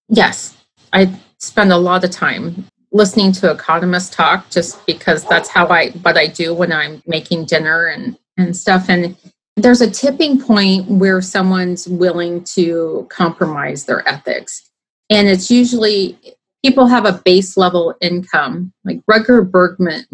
[0.09, 0.57] Yes,
[0.93, 5.91] I spend a lot of time listening to economists talk just because that's how I
[6.03, 8.89] what I do when I'm making dinner and and stuff.
[8.89, 9.17] And
[9.57, 14.71] there's a tipping point where someone's willing to compromise their ethics.
[15.11, 16.19] And it's usually
[16.65, 20.05] people have a base level income like Rutger Bregman.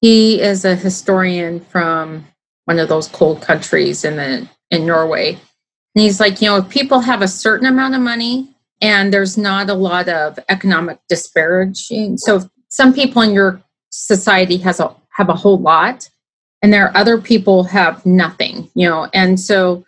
[0.00, 2.26] He is a historian from
[2.64, 5.32] one of those cold countries in the in Norway.
[5.94, 8.51] And he's like you know if people have a certain amount of money
[8.82, 12.18] and there's not a lot of economic disparaging.
[12.18, 16.08] So some people in your society has a have a whole lot,
[16.60, 19.84] and there are other people have nothing, you know, and so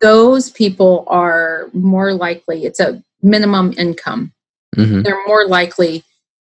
[0.00, 2.64] those people are more likely.
[2.64, 4.32] It's a minimum income.
[4.76, 5.02] Mm-hmm.
[5.02, 6.04] They're more likely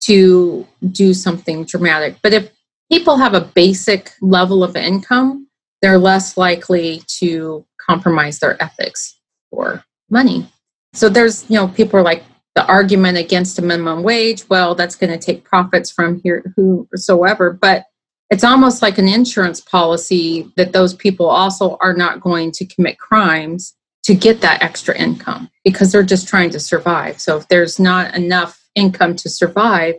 [0.02, 2.18] to do something dramatic.
[2.22, 2.52] But if
[2.92, 5.48] people have a basic level of income,
[5.82, 9.18] they're less likely to compromise their ethics
[9.50, 10.48] for money.
[10.94, 12.24] So there's, you know, people are like
[12.56, 14.48] the argument against a minimum wage.
[14.50, 17.52] Well, that's going to take profits from here, whosoever.
[17.52, 17.86] But
[18.30, 23.00] it's almost like an insurance policy that those people also are not going to commit
[23.00, 27.20] crimes to get that extra income because they're just trying to survive.
[27.20, 29.96] So if there's not enough income to survive,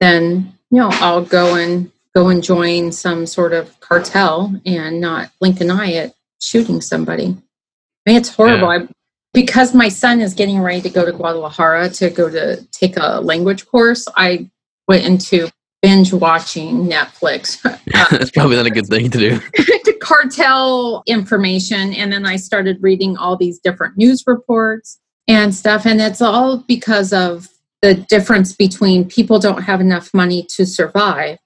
[0.00, 5.30] then you know I'll go and go and join some sort of cartel and not
[5.40, 7.24] blink an eye at shooting somebody.
[7.26, 8.72] I mean, it's horrible.
[8.72, 8.86] Yeah
[9.34, 13.20] because my son is getting ready to go to Guadalajara to go to take a
[13.20, 14.48] language course, I
[14.88, 15.50] went into
[15.82, 17.60] binge watching Netflix.
[18.10, 19.38] That's probably not a good thing to do.
[19.84, 21.92] to cartel information.
[21.92, 25.84] And then I started reading all these different news reports and stuff.
[25.84, 27.48] And it's all because of
[27.82, 31.38] the difference between people don't have enough money to survive.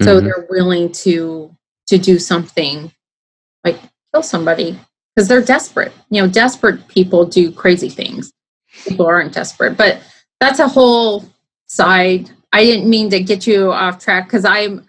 [0.00, 0.26] So mm-hmm.
[0.26, 1.54] they're willing to
[1.88, 2.92] to do something
[3.64, 3.78] like
[4.12, 4.78] kill somebody
[5.16, 5.92] because they're desperate.
[6.10, 8.32] You know, desperate people do crazy things.
[8.86, 10.02] People aren't desperate, but
[10.40, 11.24] that's a whole
[11.66, 12.30] side.
[12.52, 14.86] I didn't mean to get you off track because I'm.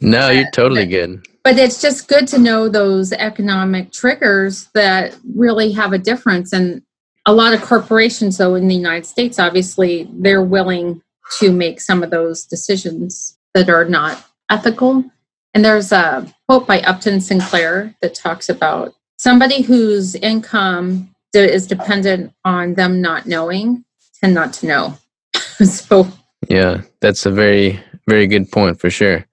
[0.00, 1.26] No, you're totally good.
[1.42, 6.52] But it's just good to know those economic triggers that really have a difference.
[6.52, 6.82] And
[7.26, 11.02] a lot of corporations, though, in the United States, obviously, they're willing
[11.38, 15.04] to make some of those decisions that are not ethical.
[15.52, 22.32] And there's a quote by Upton Sinclair that talks about somebody whose income is dependent
[22.44, 23.84] on them not knowing
[24.20, 24.98] tend not to know.
[25.64, 26.06] so
[26.48, 29.26] yeah, that's a very very good point for sure.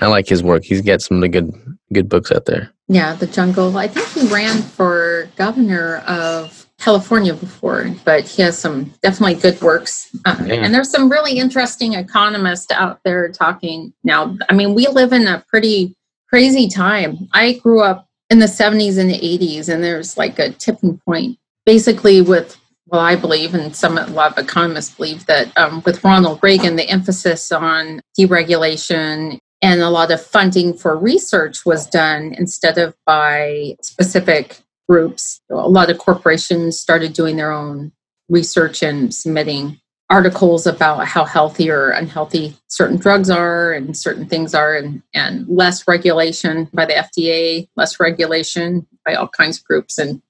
[0.00, 0.64] I like his work.
[0.64, 1.52] He's got some of the good
[1.92, 2.70] good books out there.
[2.88, 3.76] Yeah, The Jungle.
[3.76, 9.60] I think he ran for governor of California before, but he has some definitely good
[9.60, 10.10] works.
[10.24, 10.54] Uh, yeah.
[10.54, 14.36] And there's some really interesting economists out there talking now.
[14.48, 15.96] I mean, we live in a pretty
[16.30, 17.28] crazy time.
[17.32, 21.38] I grew up in the 70s and the 80s, and there's like a tipping point.
[21.64, 26.02] Basically, with well, I believe, and some a lot of economists believe that um, with
[26.02, 32.34] Ronald Reagan, the emphasis on deregulation and a lot of funding for research was done
[32.38, 35.40] instead of by specific groups.
[35.50, 37.92] A lot of corporations started doing their own
[38.28, 39.80] research and submitting
[40.10, 45.46] articles about how healthy or unhealthy certain drugs are and certain things are and, and
[45.48, 49.98] less regulation by the fda less regulation by all kinds of groups.
[49.98, 50.22] And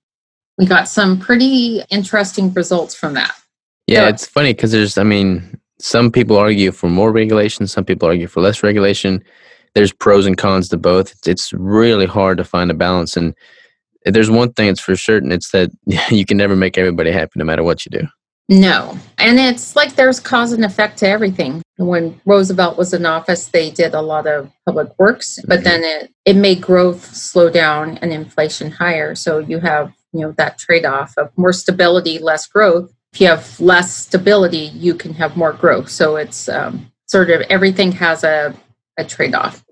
[0.57, 3.35] we got some pretty interesting results from that.
[3.87, 7.85] Yeah so, it's funny because there's i mean some people argue for more regulation some
[7.85, 9.23] people argue for less regulation.
[9.75, 11.13] There's pros and cons to both.
[11.13, 13.17] It's, it's really hard to find a balance.
[13.17, 13.35] And
[14.07, 15.71] there's one thing that's for certain it's that
[16.11, 18.09] you can never make everybody happy no matter what you do
[18.49, 18.99] No.
[19.19, 21.63] And it's like there's cause and effect to everything.
[21.77, 26.11] When Roosevelt was in office, they did a lot of public works, but then it,
[26.25, 29.15] it made growth slow down and inflation higher.
[29.15, 32.93] So you have, you know, that trade-off of more stability, less growth.
[33.13, 35.91] If you have less stability, you can have more growth.
[35.91, 38.55] So it's um, sort of everything has a,
[38.97, 39.65] a trade-off.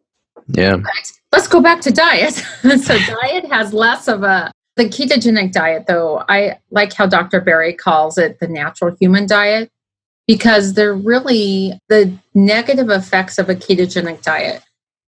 [0.49, 0.77] Yeah.
[0.77, 2.35] But let's go back to diet.
[2.63, 7.41] so diet has less of a the ketogenic diet, though, I like how Dr.
[7.41, 9.71] Berry calls it the natural human diet
[10.27, 14.63] because they're really the negative effects of a ketogenic diet.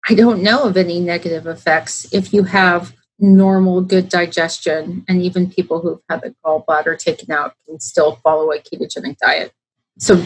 [0.08, 5.50] I don't know of any negative effects if you have normal, good digestion, and even
[5.50, 9.52] people who've had the gallbladder taken out can still follow a ketogenic diet.
[9.98, 10.22] So,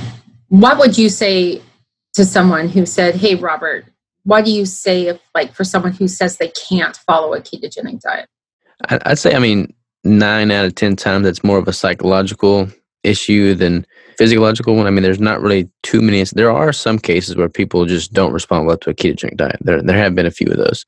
[0.48, 1.62] what would you say
[2.14, 3.84] to someone who said, Hey, Robert,
[4.24, 8.00] what do you say if, like, for someone who says they can't follow a ketogenic
[8.00, 8.28] diet?
[8.88, 9.72] I'd say, I mean,
[10.04, 12.68] nine out of 10 times that's more of a psychological
[13.02, 13.86] issue than
[14.16, 14.86] physiological one.
[14.86, 16.22] I mean, there's not really too many.
[16.24, 19.58] There are some cases where people just don't respond well to a ketogenic diet.
[19.60, 20.84] There, there have been a few of those,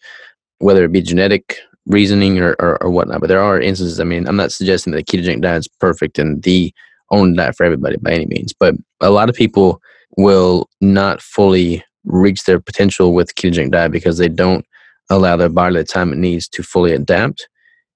[0.59, 3.21] whether it be genetic reasoning or, or, or whatnot.
[3.21, 6.19] But there are instances, I mean, I'm not suggesting that the ketogenic diet is perfect
[6.19, 6.73] and the
[7.11, 8.53] only diet for everybody by any means.
[8.53, 9.81] But a lot of people
[10.17, 14.65] will not fully reach their potential with ketogenic diet because they don't
[15.11, 17.49] allow their body the time it needs to fully adapt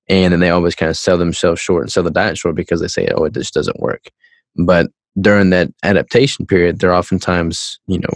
[0.08, 2.80] and then they always kind of sell themselves short and sell the diet short because
[2.80, 4.10] they say, "Oh, it just doesn't work."
[4.56, 4.90] But
[5.20, 8.14] during that adaptation period, they're oftentimes, you know,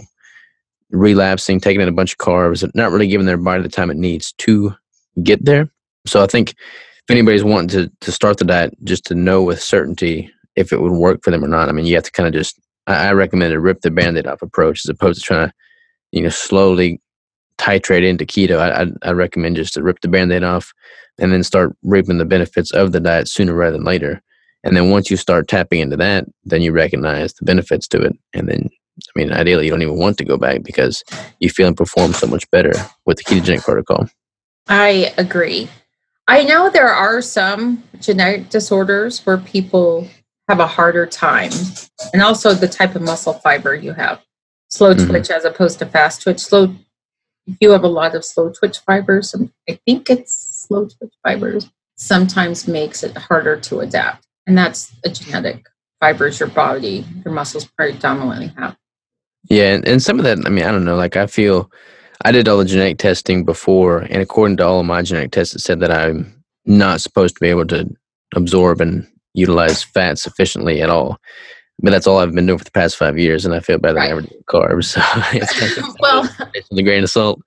[0.91, 3.97] relapsing, taking in a bunch of carbs, not really giving their body the time it
[3.97, 4.73] needs to
[5.23, 5.69] get there.
[6.05, 9.61] So I think if anybody's wanting to to start the diet, just to know with
[9.61, 11.69] certainty if it would work for them or not.
[11.69, 12.59] I mean, you have to kind of just.
[12.87, 15.53] I, I recommend a rip the band-aid off approach as opposed to trying to,
[16.11, 17.01] you know, slowly
[17.59, 18.57] titrate into keto.
[18.57, 20.73] I, I, I recommend just to rip the band-aid off
[21.19, 24.21] and then start reaping the benefits of the diet sooner rather than later.
[24.63, 28.13] And then once you start tapping into that, then you recognize the benefits to it.
[28.33, 31.03] And then, I mean, ideally, you don't even want to go back because
[31.39, 32.73] you feel and perform so much better
[33.05, 34.09] with the ketogenic protocol.
[34.67, 35.69] I agree.
[36.27, 40.07] I know there are some genetic disorders where people
[40.47, 41.51] have a harder time,
[42.13, 44.21] and also the type of muscle fiber you have
[44.69, 45.09] slow mm-hmm.
[45.09, 46.39] twitch as opposed to fast twitch.
[46.39, 46.75] Slow,
[47.59, 49.35] you have a lot of slow twitch fibers.
[49.69, 54.25] I think it's slow twitch fibers sometimes makes it harder to adapt.
[54.47, 55.65] And that's a genetic
[55.99, 58.75] fibers your body, your muscles predominantly have.
[59.49, 61.69] Yeah, and, and some of that, I mean, I don't know, like I feel
[62.23, 65.55] I did all the genetic testing before, and according to all of my genetic tests,
[65.55, 67.89] it said that I'm not supposed to be able to
[68.35, 71.19] absorb and utilize fat sufficiently at all.
[71.81, 73.95] But that's all I've been doing for the past five years, and I feel better
[73.95, 74.09] right.
[74.09, 74.85] than ever did carbs.
[74.85, 75.01] So
[75.33, 76.29] it's kind of well,
[76.77, 77.41] a grain of salt.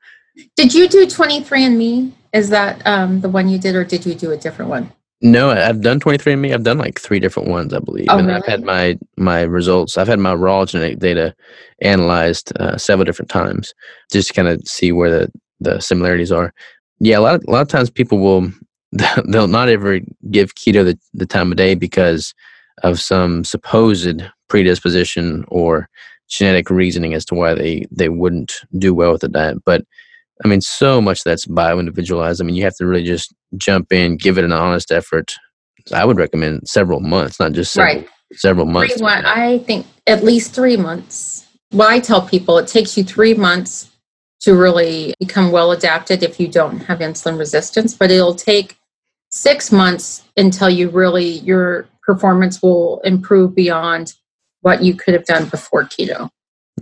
[0.56, 2.12] Did you do 23andMe?
[2.32, 4.90] Is that um, the one you did, or did you do a different one?
[5.20, 6.52] No, I've done 23andMe.
[6.52, 8.06] I've done like three different ones, I believe.
[8.08, 8.40] Oh, and really?
[8.40, 9.96] I've had my my results.
[9.96, 11.34] I've had my raw genetic data
[11.80, 13.72] analyzed uh, several different times,
[14.10, 16.52] just to kind of see where the the similarities are.
[16.98, 18.50] Yeah, a lot of, a lot of times people will
[19.26, 22.34] they'll not ever give keto the, the time of day because
[22.82, 25.88] of some supposed predisposition or
[26.28, 29.58] genetic reasoning as to why they they wouldn't do well with the diet.
[29.64, 29.84] But
[30.44, 32.40] I mean, so much that's bio individualized.
[32.40, 35.34] I mean, you have to really just jump in, give it an honest effort.
[35.92, 38.08] I would recommend several months, not just several, right.
[38.32, 38.94] several months.
[38.94, 41.46] Three, I think at least three months.
[41.72, 43.90] Well, I tell people it takes you three months
[44.40, 48.76] to really become well adapted if you don't have insulin resistance, but it'll take
[49.30, 54.14] six months until you really, your performance will improve beyond
[54.60, 56.30] what you could have done before keto.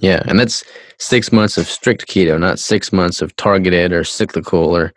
[0.00, 0.64] Yeah, and that's
[0.98, 4.92] six months of strict keto, not six months of targeted or cyclical or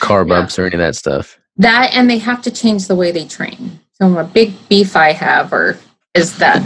[0.00, 0.36] carb yeah.
[0.36, 1.38] ups or any of that stuff.
[1.56, 3.80] That and they have to change the way they train.
[3.94, 5.76] So a big beef I have or
[6.14, 6.62] is that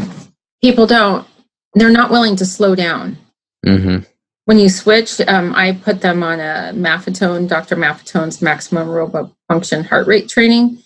[0.62, 1.26] people don't
[1.74, 3.16] they're not willing to slow down.
[3.64, 4.04] Mm-hmm.
[4.44, 7.76] When you switch, um, I put them on a Maffetone, Dr.
[7.76, 10.81] Maffetone's maximum aerobic function heart rate training,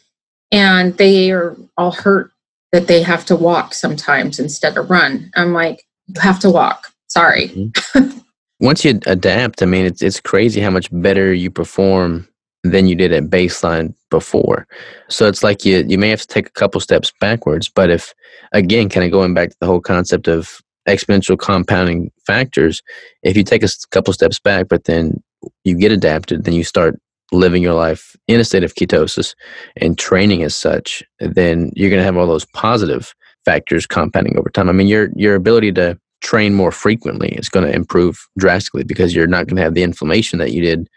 [0.53, 2.31] and they are all hurt
[2.73, 5.31] that they have to walk sometimes instead of run.
[5.35, 6.89] I'm like, you have to walk.
[7.09, 7.49] Sorry.
[7.49, 8.19] Mm-hmm.
[8.61, 12.27] Once you adapt, I mean, it's it's crazy how much better you perform
[12.65, 14.67] than you did at baseline before.
[15.09, 18.15] So it's like you you may have to take a couple steps backwards, but if
[18.53, 22.83] again, kind of going back to the whole concept of exponential compounding factors,
[23.23, 25.23] if you take a couple steps back, but then
[25.65, 26.99] you get adapted, then you start
[27.33, 29.35] living your life in a state of ketosis
[29.77, 33.15] and training as such, then you're going to have all those positive
[33.45, 34.69] factors compounding over time.
[34.69, 39.15] I mean, your your ability to train more frequently is going to improve drastically because
[39.15, 40.89] you're not going to have the inflammation that you did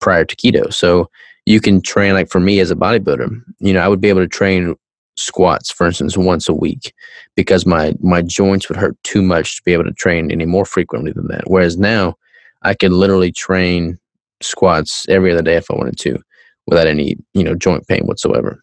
[0.00, 0.72] prior to keto.
[0.72, 1.08] So
[1.46, 4.20] you can train like for me as a bodybuilder, you know, I would be able
[4.20, 4.74] to train
[5.16, 6.94] squats, for instance, once a week
[7.36, 10.64] because my my joints would hurt too much to be able to train any more
[10.64, 11.44] frequently than that.
[11.46, 12.14] Whereas now,
[12.62, 13.98] I can literally train
[14.44, 16.18] squats every other day if I wanted to,
[16.66, 18.62] without any you know joint pain whatsoever.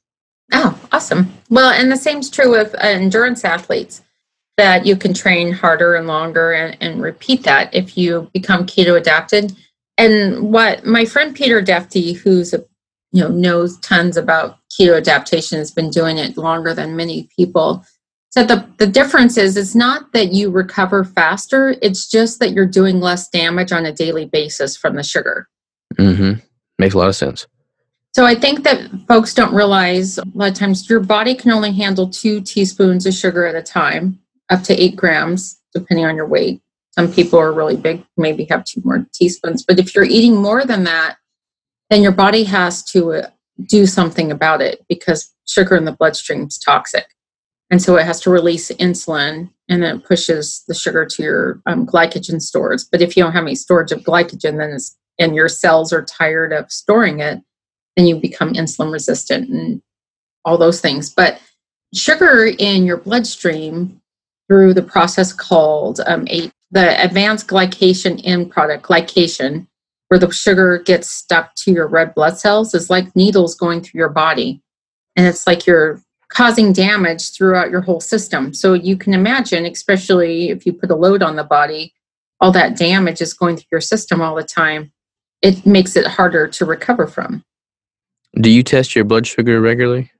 [0.51, 1.31] Oh, awesome.
[1.49, 4.01] Well, and the same's true with uh, endurance athletes
[4.57, 8.97] that you can train harder and longer and, and repeat that if you become keto
[8.97, 9.55] adapted.
[9.97, 12.65] And what my friend Peter Defty, who's a
[13.11, 17.85] you know knows tons about keto adaptation, has been doing it longer than many people.
[18.31, 22.67] So the, the difference is it's not that you recover faster, it's just that you're
[22.67, 25.47] doing less damage on a daily basis from the sugar.
[25.97, 26.39] Mm-hmm.
[26.77, 27.47] Makes a lot of sense.
[28.13, 31.71] So I think that folks don't realize a lot of times your body can only
[31.71, 34.19] handle two teaspoons of sugar at a time,
[34.49, 36.61] up to eight grams, depending on your weight.
[36.91, 39.63] Some people are really big, maybe have two more teaspoons.
[39.63, 41.17] But if you're eating more than that,
[41.89, 43.29] then your body has to uh,
[43.67, 47.05] do something about it because sugar in the bloodstream is toxic.
[47.71, 51.61] And so it has to release insulin and then it pushes the sugar to your
[51.67, 52.83] um, glycogen stores.
[52.83, 56.03] But if you don't have any storage of glycogen, then it's, and your cells are
[56.03, 57.39] tired of storing it,
[57.95, 59.81] then you become insulin resistant and
[60.45, 61.09] all those things.
[61.09, 61.41] But
[61.93, 64.01] sugar in your bloodstream
[64.47, 69.67] through the process called um, a, the advanced glycation end product, glycation,
[70.07, 73.99] where the sugar gets stuck to your red blood cells, is like needles going through
[73.99, 74.61] your body.
[75.15, 78.53] And it's like you're causing damage throughout your whole system.
[78.53, 81.93] So you can imagine, especially if you put a load on the body,
[82.39, 84.91] all that damage is going through your system all the time.
[85.41, 87.43] It makes it harder to recover from.
[88.35, 90.11] Do you test your blood sugar regularly?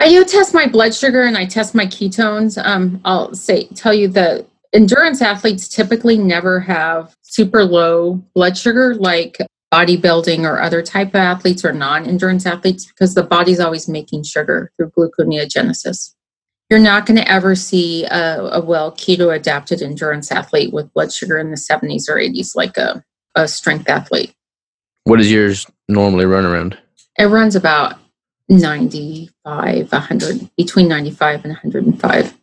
[0.00, 2.62] I do test my blood sugar and I test my ketones.
[2.62, 8.96] Um, I'll say tell you that endurance athletes typically never have super low blood sugar
[8.96, 9.38] like
[9.72, 14.70] bodybuilding or other type of athletes or non-endurance athletes because the body's always making sugar
[14.76, 16.14] through gluconeogenesis.
[16.70, 21.12] You're not going to ever see a, a well keto adapted endurance athlete with blood
[21.12, 23.04] sugar in the 70s or 80s like a,
[23.34, 24.34] a strength athlete.
[25.04, 26.78] What does yours normally run around?
[27.18, 27.98] It runs about
[28.48, 32.34] 95, 100, between 95 and 105.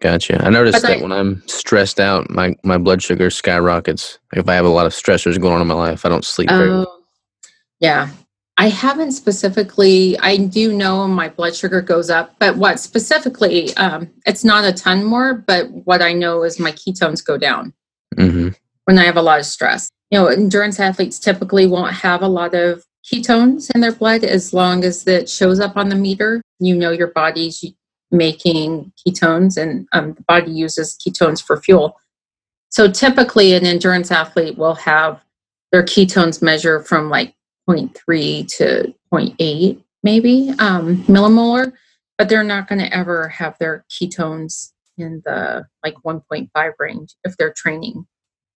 [0.00, 0.44] Gotcha.
[0.44, 4.18] I noticed but that I, when I'm stressed out, my, my blood sugar skyrockets.
[4.34, 6.50] If I have a lot of stressors going on in my life, I don't sleep
[6.50, 6.86] very well.
[6.88, 7.02] Oh,
[7.80, 8.10] yeah.
[8.56, 14.10] I haven't specifically, I do know my blood sugar goes up, but what specifically, um,
[14.26, 17.72] it's not a ton more, but what I know is my ketones go down
[18.16, 18.50] mm-hmm.
[18.84, 19.90] when I have a lot of stress.
[20.14, 24.54] You know, endurance athletes typically won't have a lot of ketones in their blood as
[24.54, 26.40] long as it shows up on the meter.
[26.60, 27.64] You know your body's
[28.12, 31.98] making ketones, and um, the body uses ketones for fuel.
[32.68, 35.20] So typically, an endurance athlete will have
[35.72, 37.34] their ketones measure from like
[37.68, 41.72] 0.3 to 0.8, maybe um, millimolar,
[42.18, 47.36] but they're not going to ever have their ketones in the like 1.5 range if
[47.36, 48.06] they're training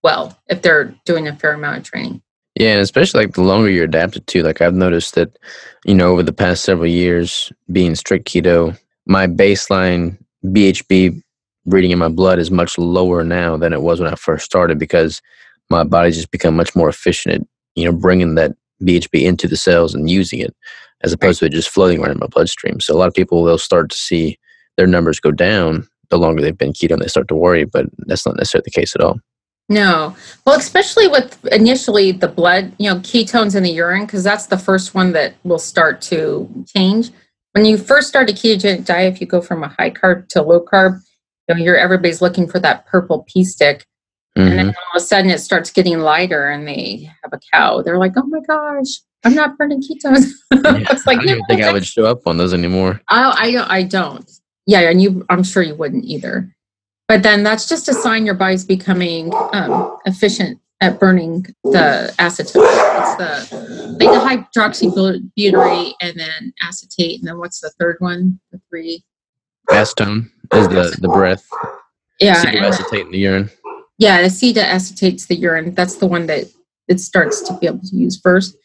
[0.03, 2.23] well, if they're doing a fair amount of training.
[2.55, 5.39] Yeah, and especially like the longer you're adapted to, like I've noticed that,
[5.85, 8.77] you know, over the past several years being strict keto,
[9.07, 11.23] my baseline BHB
[11.67, 14.79] reading in my blood is much lower now than it was when I first started
[14.79, 15.23] because
[15.71, 19.57] my body's just become much more efficient at, you know, bringing that BHB into the
[19.57, 20.55] cells and using it
[21.03, 21.51] as opposed right.
[21.51, 22.81] to it just floating around in my bloodstream.
[22.81, 24.39] So a lot of people, they'll start to see
[24.77, 27.87] their numbers go down the longer they've been keto and they start to worry, but
[27.99, 29.21] that's not necessarily the case at all.
[29.69, 30.17] No.
[30.47, 34.59] Well, especially with initially the blood, you know, ketones in the urine, because that's the
[34.59, 37.11] first one that will start to change.
[37.53, 40.43] When you first start a ketogenic diet, if you go from a high carb to
[40.43, 41.01] low carb,
[41.49, 43.85] you know, you're everybody's looking for that purple pee stick.
[44.37, 44.49] Mm-hmm.
[44.49, 44.79] And then mm-hmm.
[44.79, 47.83] all of a sudden it starts getting lighter and they have a cow.
[47.83, 50.31] They're like, oh my gosh, I'm not burning ketones.
[50.91, 53.01] It's like, I don't think I would show up on those anymore.
[53.09, 54.29] I, I, I don't.
[54.67, 56.55] Yeah, and you, I'm sure you wouldn't either.
[57.09, 62.63] But then that's just a sign your body's becoming um, efficient at burning the acetone.
[62.67, 67.21] It's the like the hydroxybutyrate and then acetate.
[67.21, 68.39] And then what's the third one?
[68.53, 69.03] The three?
[69.71, 71.47] Acetone is the, the breath.
[72.21, 72.45] Yeah.
[72.45, 73.51] Acetoacetate in the urine.
[73.99, 75.75] Yeah, acetates the urine.
[75.75, 76.45] That's the one that
[76.89, 78.57] it starts to be able to use first.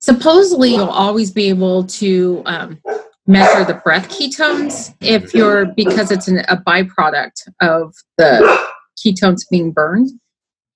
[0.00, 2.80] Supposedly, you'll always be able to um,
[3.28, 5.38] measure the breath ketones if mm-hmm.
[5.38, 8.66] you're because it's an, a byproduct of the
[8.98, 10.08] ketones being burned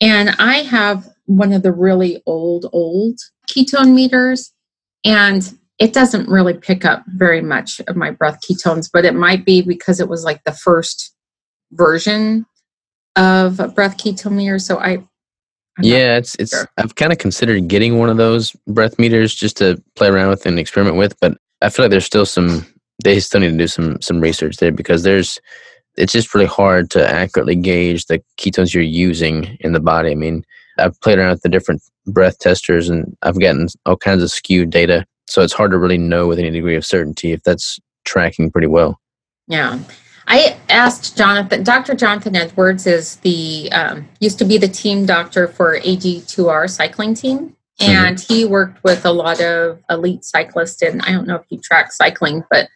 [0.01, 4.53] and i have one of the really old old ketone meters
[5.05, 9.47] and it doesn't really pick up very much of my breath ketones but it might
[9.47, 11.15] be because it was like the first
[11.73, 12.45] version
[13.17, 15.03] of a breath ketone meter so i
[15.79, 16.69] I'm yeah it's it's sure.
[16.77, 20.45] i've kind of considered getting one of those breath meters just to play around with
[20.45, 22.67] and experiment with but I feel like there's still some
[23.03, 25.41] they still need to do some some research there because there's
[25.97, 30.11] it's just really hard to accurately gauge the ketones you're using in the body.
[30.11, 30.45] I mean,
[30.79, 34.71] I've played around with the different breath testers and I've gotten all kinds of skewed
[34.71, 35.07] data.
[35.27, 38.67] So it's hard to really know with any degree of certainty if that's tracking pretty
[38.67, 39.01] well.
[39.49, 39.79] Yeah.
[40.29, 41.95] I asked Jonathan, Dr.
[41.95, 47.57] Jonathan Edwards is the, um, used to be the team doctor for AG2R cycling team.
[47.81, 47.91] Mm-hmm.
[47.91, 48.35] And mm-hmm.
[48.35, 50.83] he worked with a lot of elite cyclists.
[50.83, 52.69] And I don't know if you track cycling, but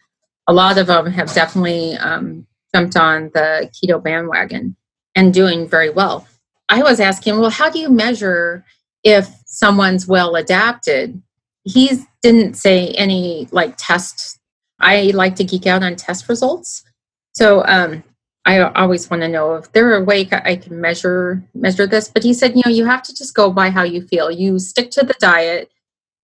[0.47, 4.75] a lot of them have definitely um, jumped on the keto bandwagon
[5.15, 6.27] and doing very well.
[6.69, 8.65] I was asking, well, how do you measure
[9.03, 11.21] if someone's well adapted?
[11.63, 11.91] He
[12.21, 14.39] didn't say any like test.
[14.79, 16.83] I like to geek out on test results.
[17.33, 18.03] So um,
[18.47, 22.07] I always want to know if there a way I can measure measure this.
[22.07, 24.31] But he said, you know, you have to just go by how you feel.
[24.31, 25.69] You stick to the diet,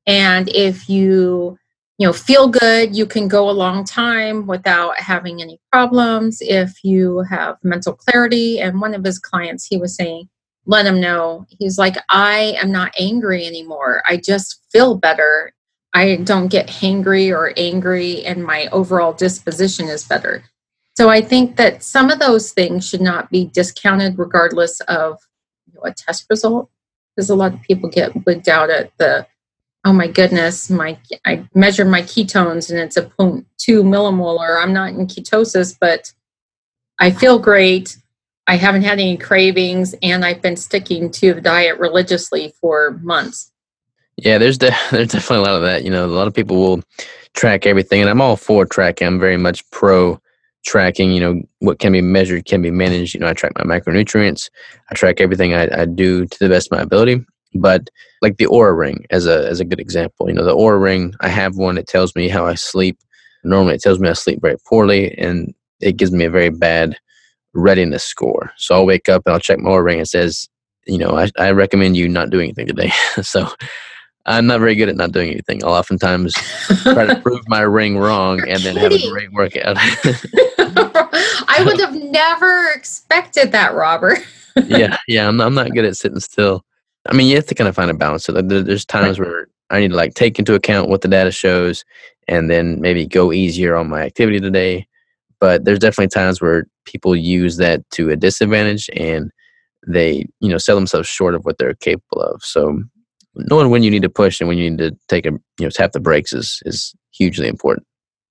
[0.07, 1.57] and if you
[1.99, 6.84] you know feel good you can go a long time without having any problems if
[6.84, 10.28] you have mental clarity and one of his clients he was saying
[10.65, 15.53] let him know he's like i am not angry anymore i just feel better
[15.93, 20.43] i don't get hangry or angry and my overall disposition is better
[20.96, 25.20] so i think that some of those things should not be discounted regardless of
[25.68, 26.70] you know, a test result
[27.16, 29.26] because a lot of people get wigged out at the
[29.86, 33.46] oh my goodness, my I measured my ketones and it's a 0.2
[33.84, 34.62] millimolar.
[34.62, 36.12] I'm not in ketosis, but
[37.00, 37.98] I feel great.
[38.48, 43.52] I haven't had any cravings, and I've been sticking to the diet religiously for months.
[44.18, 45.84] Yeah, there's de- there's definitely a lot of that.
[45.84, 46.84] You know, a lot of people will
[47.34, 49.08] track everything, and I'm all for tracking.
[49.08, 50.20] I'm very much pro
[50.64, 51.11] tracking.
[51.11, 53.14] You know, what can be measured can be managed.
[53.14, 54.49] You know, I track my macronutrients.
[54.89, 57.24] I track everything I, I do to the best of my ability.
[57.55, 57.89] But
[58.22, 61.14] like the Oura ring as a as a good example, you know, the Oura ring,
[61.22, 61.78] I have one.
[61.78, 62.97] It tells me how I sleep.
[63.43, 66.97] Normally, it tells me I sleep very poorly, and it gives me a very bad
[67.53, 68.51] readiness score.
[68.57, 69.95] So I'll wake up and I'll check my Oura ring.
[69.95, 70.49] And it says,
[70.86, 72.91] you know, I, I recommend you not doing anything today.
[73.22, 73.49] so
[74.26, 75.64] I'm not very good at not doing anything.
[75.64, 76.34] I'll oftentimes
[76.82, 79.78] try to prove my ring wrong and then have a great workout.
[81.60, 84.20] I would have never expected that, Robert.
[84.68, 86.64] yeah, yeah, I'm, I'm not good at sitting still.
[87.08, 88.24] I mean, you have to kind of find a balance.
[88.24, 91.84] So there's times where I need to like take into account what the data shows
[92.28, 94.88] and then maybe go easier on my activity today.
[95.39, 99.32] But there's definitely times where people use that to a disadvantage and
[99.86, 102.41] they, you know, sell themselves short of what they're capable of.
[102.43, 102.82] So
[103.36, 105.70] knowing when you need to push and when you need to take a, you know,
[105.70, 107.86] tap the brakes is, is hugely important.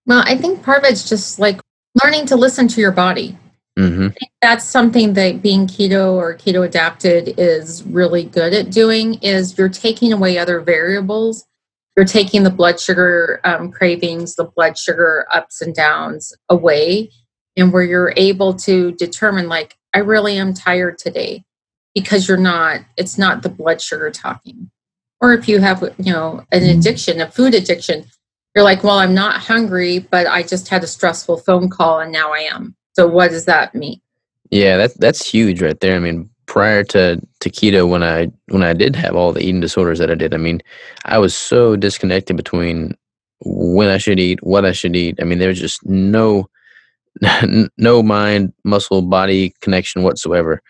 [0.07, 1.61] Well, I think part of it's just like
[2.03, 3.37] learning to listen to your body.
[3.79, 4.09] Mm-hmm.
[4.43, 9.71] that's something that being keto or keto adapted is really good at doing is you're
[9.71, 11.47] taking away other variables
[11.97, 17.11] you're taking the blood sugar um, cravings the blood sugar ups and downs away
[17.57, 21.43] and where you're able to determine like i really am tired today
[21.95, 24.71] because you're not it's not the blood sugar talking
[25.23, 26.79] or if you have you know an mm-hmm.
[26.79, 28.05] addiction a food addiction
[28.55, 32.13] you're like well i'm not hungry but i just had a stressful phone call and
[32.13, 34.01] now i am so what does that mean?
[34.51, 35.97] Yeah, that's that's huge right there.
[35.97, 39.61] I mean, prior to, to keto when I when I did have all the eating
[39.61, 40.63] disorders that I did, I mean,
[41.07, 42.95] I was so disconnected between
[43.45, 45.19] when I should eat, what I should eat.
[45.21, 46.49] I mean, there's just no
[47.79, 50.61] no mind, muscle, body connection whatsoever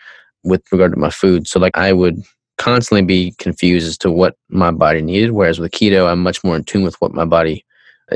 [0.45, 1.49] with regard to my food.
[1.49, 2.22] So like I would
[2.59, 5.33] constantly be confused as to what my body needed.
[5.33, 7.64] Whereas with keto, I'm much more in tune with what my body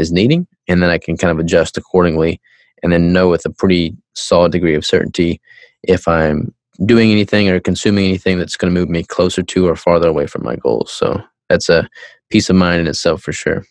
[0.01, 2.41] is needing, and then I can kind of adjust accordingly
[2.83, 5.41] and then know with a pretty solid degree of certainty
[5.83, 9.77] if I'm doing anything or consuming anything that's going to move me closer to or
[9.77, 10.93] farther away from my goals.
[10.93, 11.89] So that's a
[12.31, 13.65] peace of mind in itself for sure.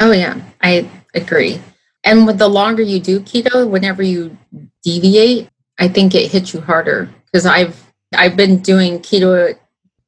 [0.00, 1.60] Oh, yeah, I agree.
[2.04, 4.36] And with the longer you do keto, whenever you
[4.82, 5.48] deviate,
[5.78, 9.56] I think it hits you harder because I've I've been doing keto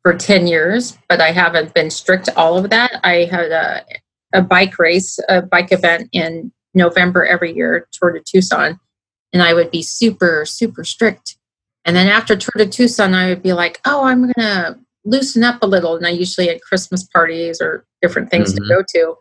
[0.03, 3.01] for 10 years, but I haven't been strict all of that.
[3.03, 3.85] I had a,
[4.35, 8.79] a bike race, a bike event in November every year, Tour de Tucson,
[9.33, 11.37] and I would be super, super strict.
[11.85, 15.45] And then after Tour de Tucson, I would be like, oh, I'm going to loosen
[15.45, 15.97] up a little.
[15.97, 18.65] And I usually had Christmas parties or different things mm-hmm.
[18.65, 19.15] to go to.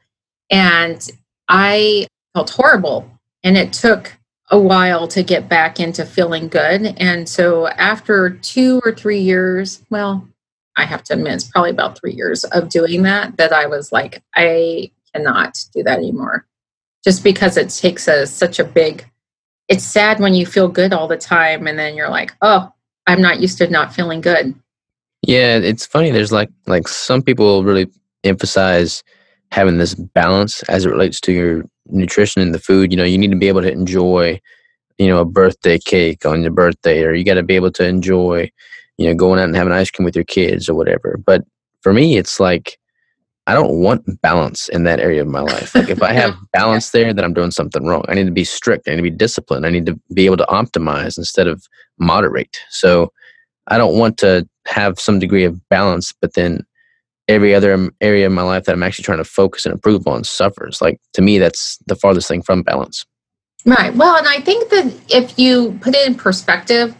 [0.49, 1.09] And
[1.49, 3.09] I felt horrible.
[3.43, 4.13] And it took
[4.49, 6.95] a while to get back into feeling good.
[6.97, 10.27] And so after two or three years, well,
[10.77, 13.91] I have to admit, it's probably about three years of doing that, that I was
[13.91, 16.45] like, I cannot do that anymore
[17.03, 19.09] just because it takes a such a big
[19.69, 22.71] it's sad when you feel good all the time and then you're like oh
[23.07, 24.53] i'm not used to not feeling good
[25.21, 27.89] yeah it's funny there's like like some people really
[28.23, 29.03] emphasize
[29.51, 32.91] having this balance as it relates to your nutrition and the food.
[32.91, 34.41] You know, you need to be able to enjoy,
[34.97, 37.85] you know, a birthday cake on your birthday, or you got to be able to
[37.87, 38.49] enjoy,
[38.97, 41.19] you know, going out and having ice cream with your kids or whatever.
[41.23, 41.43] But
[41.81, 42.79] for me, it's like
[43.45, 45.75] I don't want balance in that area of my life.
[45.75, 48.05] Like if I have balance there, then I'm doing something wrong.
[48.07, 48.87] I need to be strict.
[48.87, 49.65] I need to be disciplined.
[49.65, 51.65] I need to be able to optimize instead of
[51.99, 52.57] moderate.
[52.69, 53.11] So
[53.67, 56.65] I don't want to have some degree of balance, but then
[57.27, 60.23] every other area of my life that I'm actually trying to focus and improve on
[60.23, 60.81] suffers.
[60.81, 63.05] Like to me, that's the farthest thing from balance.
[63.65, 63.93] Right.
[63.93, 66.95] Well, and I think that if you put it in perspective,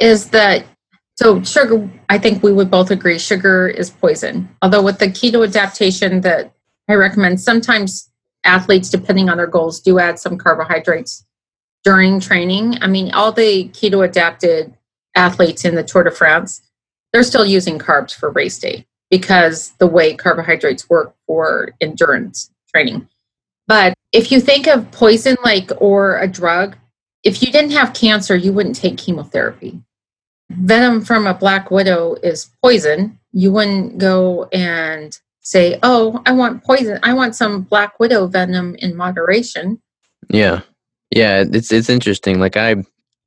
[0.00, 0.64] is that
[1.16, 4.48] so sugar, I think we would both agree sugar is poison.
[4.60, 6.52] Although with the keto adaptation that
[6.88, 8.10] I recommend, sometimes
[8.44, 11.24] athletes, depending on their goals, do add some carbohydrates
[11.84, 12.76] during training.
[12.82, 14.74] I mean, all the keto adapted
[15.14, 16.60] athletes in the Tour de France,
[17.12, 23.08] they're still using carbs for race day because the way carbohydrates work for endurance training.
[23.66, 26.76] But if you think of poison like or a drug,
[27.24, 29.80] if you didn't have cancer, you wouldn't take chemotherapy
[30.50, 36.64] venom from a black widow is poison, you wouldn't go and say, "Oh, I want
[36.64, 36.98] poison.
[37.02, 39.80] I want some black widow venom in moderation."
[40.30, 40.62] Yeah.
[41.10, 42.40] Yeah, it's it's interesting.
[42.40, 42.76] Like I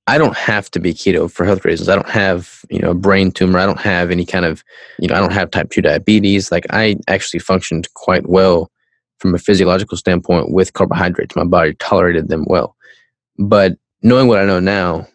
[0.07, 1.87] I don't have to be keto for health reasons.
[1.87, 3.59] I don't have, you know, a brain tumor.
[3.59, 4.63] I don't have any kind of,
[4.97, 6.51] you know, I don't have type 2 diabetes.
[6.51, 8.71] Like I actually functioned quite well
[9.19, 11.35] from a physiological standpoint with carbohydrates.
[11.35, 12.75] My body tolerated them well.
[13.37, 15.07] But knowing what I know now,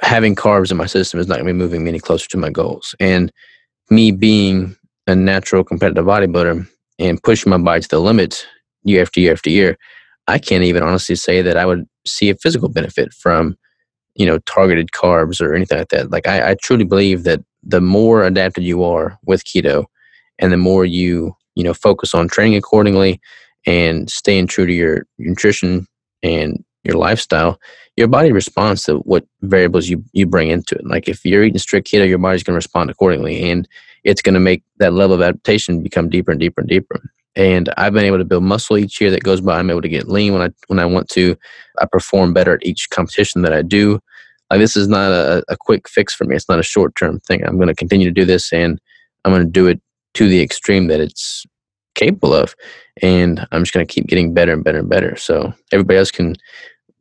[0.00, 2.36] having carbs in my system is not going to be moving me any closer to
[2.36, 2.94] my goals.
[3.00, 3.32] And
[3.90, 4.76] me being
[5.06, 6.68] a natural competitive bodybuilder
[6.98, 8.46] and pushing my body to the limit
[8.84, 9.76] year after year after year,
[10.26, 13.56] I can't even honestly say that I would see a physical benefit from,
[14.14, 16.10] you know, targeted carbs or anything like that.
[16.10, 19.86] Like I, I truly believe that the more adapted you are with keto
[20.38, 23.20] and the more you, you know, focus on training accordingly
[23.66, 25.86] and staying true to your nutrition
[26.22, 27.60] and your lifestyle,
[27.96, 30.86] your body responds to what variables you, you bring into it.
[30.86, 33.68] Like if you're eating strict keto, your body's going to respond accordingly, and
[34.04, 37.00] it's going to make that level of adaptation become deeper and deeper and deeper.
[37.36, 39.58] And I've been able to build muscle each year that goes by.
[39.58, 41.36] I'm able to get lean when I when I want to.
[41.78, 44.00] I perform better at each competition that I do.
[44.50, 46.34] Like this is not a, a quick fix for me.
[46.34, 47.44] It's not a short term thing.
[47.44, 48.80] I'm going to continue to do this, and
[49.24, 49.80] I'm going to do it
[50.14, 51.44] to the extreme that it's
[51.94, 52.54] capable of.
[53.02, 55.16] And I'm just going to keep getting better and better and better.
[55.16, 56.36] So everybody else can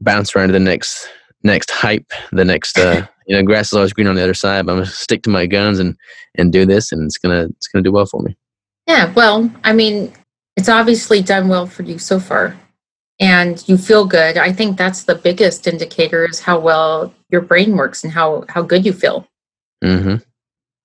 [0.01, 1.09] bounce around to the next
[1.43, 4.65] next hype, the next uh, you know, grass is always green on the other side.
[4.65, 5.95] But I'm gonna stick to my guns and
[6.35, 8.35] and do this, and it's gonna it's gonna do well for me.
[8.87, 10.13] Yeah, well, I mean,
[10.55, 12.57] it's obviously done well for you so far,
[13.19, 14.37] and you feel good.
[14.37, 18.61] I think that's the biggest indicator is how well your brain works and how how
[18.61, 19.27] good you feel.
[19.83, 20.15] Mm-hmm.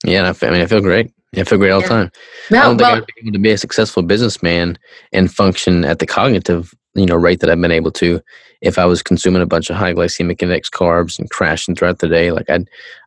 [0.04, 1.12] Yeah, I, mean, I feel great.
[1.36, 2.10] I feel great all the time.
[2.50, 4.76] Well, I don't think well, I'd be able to be a successful businessman
[5.12, 8.20] and function at the cognitive you know rate that I've been able to
[8.60, 12.08] if I was consuming a bunch of high glycemic index carbs and crashing throughout the
[12.08, 12.30] day.
[12.30, 12.60] Like I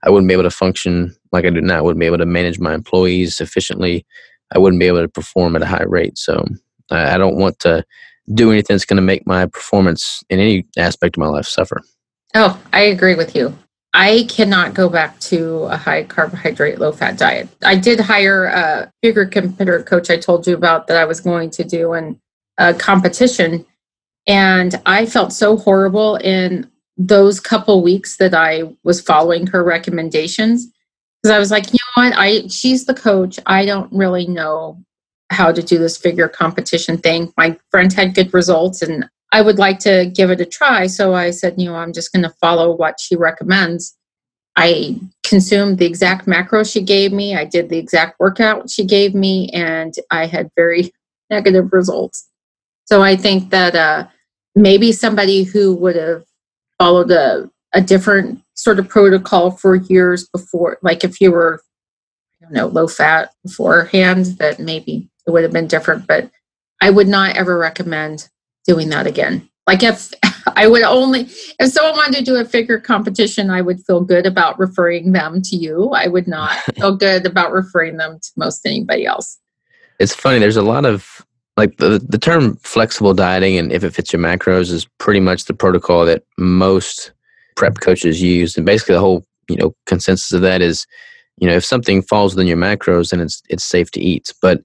[0.04, 1.78] I wouldn't be able to function like I do now.
[1.78, 4.06] I wouldn't be able to manage my employees efficiently.
[4.54, 6.18] I wouldn't be able to perform at a high rate.
[6.18, 6.46] So
[6.92, 7.84] I, I don't want to
[8.34, 11.82] do anything that's going to make my performance in any aspect of my life suffer.
[12.34, 13.58] Oh, I agree with you.
[13.94, 17.48] I cannot go back to a high carbohydrate, low fat diet.
[17.64, 21.50] I did hire a figure competitor coach I told you about that I was going
[21.52, 22.20] to do in
[22.58, 23.66] a competition
[24.28, 30.68] and I felt so horrible in those couple weeks that I was following her recommendations
[31.22, 32.14] because I was like, you know what?
[32.18, 33.40] I she's the coach.
[33.46, 34.82] I don't really know
[35.32, 37.34] how to do this figure competition thing.
[37.36, 40.88] My friend had good results and I would like to give it a try.
[40.88, 43.98] So I said, you know, I'm just going to follow what she recommends.
[44.56, 47.36] I consumed the exact macro she gave me.
[47.36, 50.94] I did the exact workout she gave me, and I had very
[51.30, 52.30] negative results.
[52.86, 54.08] So I think that uh,
[54.56, 56.24] maybe somebody who would have
[56.80, 61.62] followed a, a different sort of protocol for years before, like if you were,
[62.42, 66.08] I don't know, low fat beforehand, that maybe it would have been different.
[66.08, 66.32] But
[66.82, 68.30] I would not ever recommend
[68.66, 69.50] doing that again.
[69.68, 70.14] Like if
[70.56, 71.22] I would only,
[71.60, 75.42] if someone wanted to do a figure competition, I would feel good about referring them
[75.44, 75.90] to you.
[75.90, 79.40] I would not feel good about referring them to most anybody else.
[80.00, 80.40] It's funny.
[80.40, 81.26] There's a lot of
[81.58, 85.46] like the the term flexible dieting and if it fits your macros is pretty much
[85.46, 87.12] the protocol that most
[87.56, 88.58] prep coaches use.
[88.58, 90.86] And basically the whole you know consensus of that is
[91.38, 94.34] you know if something falls within your macros then it's it's safe to eat.
[94.42, 94.62] But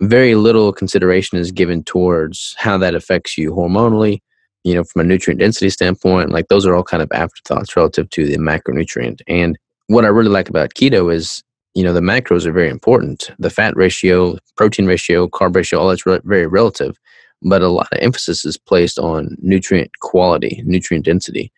[0.00, 4.20] very little consideration is given towards how that affects you hormonally
[4.64, 6.30] you know from a nutrient density standpoint.
[6.30, 9.20] Like those are all kind of afterthoughts relative to the macronutrient.
[9.28, 11.42] And what i really like about keto is
[11.74, 15.88] you know the macros are very important the fat ratio protein ratio carb ratio all
[15.88, 16.98] that's re- very relative
[17.42, 21.52] but a lot of emphasis is placed on nutrient quality, nutrient density.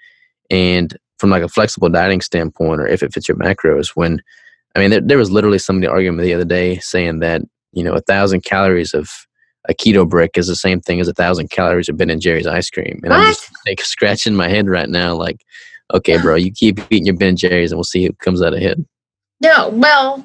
[0.51, 4.23] And from like a flexible dieting standpoint, or if it fits your macros, when
[4.75, 7.43] I mean, there, there was literally somebody arguing the other day saying that
[7.73, 9.09] you know a thousand calories of
[9.69, 12.47] a keto brick is the same thing as a thousand calories of Ben and Jerry's
[12.47, 13.21] ice cream, and What?
[13.21, 15.45] I'm just like scratching my head right now, like,
[15.95, 18.55] okay, bro, you keep eating your Ben and Jerry's, and we'll see who comes out
[18.55, 18.85] ahead.
[19.43, 20.25] No, well,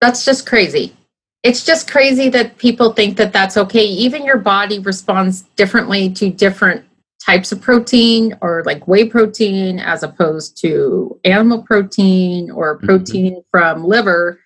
[0.00, 0.94] that's just crazy.
[1.42, 3.84] It's just crazy that people think that that's okay.
[3.84, 6.84] Even your body responds differently to different
[7.24, 12.84] types of protein or like whey protein as opposed to animal protein or Mhm.
[12.84, 14.38] protein from liver.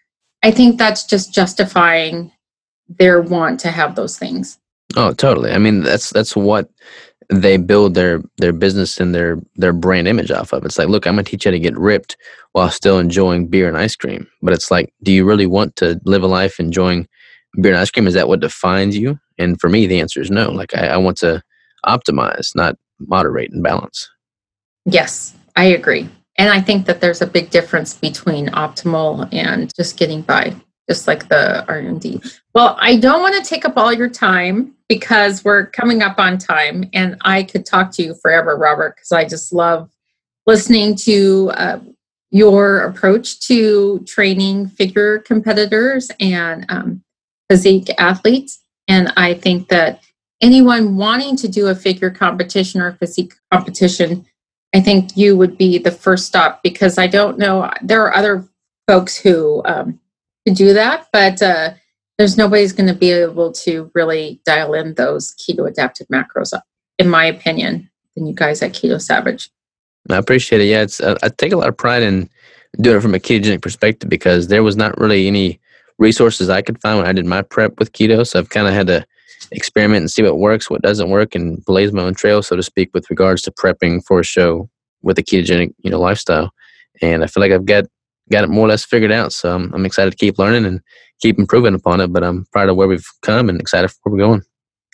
[0.42, 2.32] I think that's just justifying
[2.88, 4.58] their want to have those things.
[4.96, 5.52] Oh, totally.
[5.52, 6.70] I mean, that's that's what
[7.28, 10.64] they build their their business and their their brand image off of.
[10.64, 12.16] It's like, look, I'm gonna teach you how to get ripped
[12.52, 14.26] while still enjoying beer and ice cream.
[14.42, 17.06] But it's like, do you really want to live a life enjoying
[17.60, 18.06] beer and ice cream?
[18.06, 19.18] Is that what defines you?
[19.38, 20.50] And for me, the answer is no.
[20.50, 21.42] Like, I, I want to
[21.84, 24.08] optimize, not moderate and balance.
[24.84, 26.08] Yes, I agree.
[26.38, 30.54] And I think that there's a big difference between optimal and just getting by,
[30.88, 32.20] just like the R&D.
[32.54, 36.38] Well, I don't want to take up all your time because we're coming up on
[36.38, 39.90] time and I could talk to you forever, Robert, because I just love
[40.46, 41.80] listening to uh,
[42.30, 47.02] your approach to training figure competitors and um,
[47.50, 48.60] physique athletes.
[48.86, 50.02] And I think that
[50.40, 54.24] anyone wanting to do a figure competition or physique competition
[54.76, 57.70] I think you would be the first stop because I don't know.
[57.82, 58.46] There are other
[58.86, 59.98] folks who um,
[60.46, 61.74] could do that, but uh,
[62.18, 66.58] there's nobody's going to be able to really dial in those keto adapted macros,
[66.98, 69.50] in my opinion, than you guys at Keto Savage.
[70.08, 70.66] I appreciate it.
[70.66, 72.30] Yeah, it's uh, I take a lot of pride in
[72.80, 75.60] doing it from a ketogenic perspective because there was not really any
[75.98, 78.26] resources I could find when I did my prep with keto.
[78.26, 79.04] So I've kind of had to
[79.50, 82.62] experiment and see what works, what doesn't work, and blaze my own trail, so to
[82.62, 84.68] speak, with regards to prepping for a show
[85.02, 86.52] with a ketogenic, you know, lifestyle.
[87.02, 87.84] And I feel like I've got
[88.30, 89.32] got it more or less figured out.
[89.32, 90.80] So I'm, I'm excited to keep learning and
[91.20, 92.12] keep improving upon it.
[92.12, 94.42] But I'm proud of where we've come and excited for where we're going.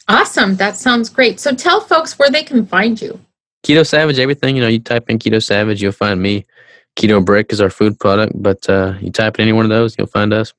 [0.09, 0.57] Awesome.
[0.57, 1.41] That sounds great.
[1.41, 3.21] So tell folks where they can find you.
[3.65, 4.57] Keto Savage, everything.
[4.57, 6.45] You know, you type in Keto Savage, you'll find me.
[6.97, 9.97] Keto Brick is our food product, but uh, you type in any one of those,
[9.97, 10.53] you'll find us.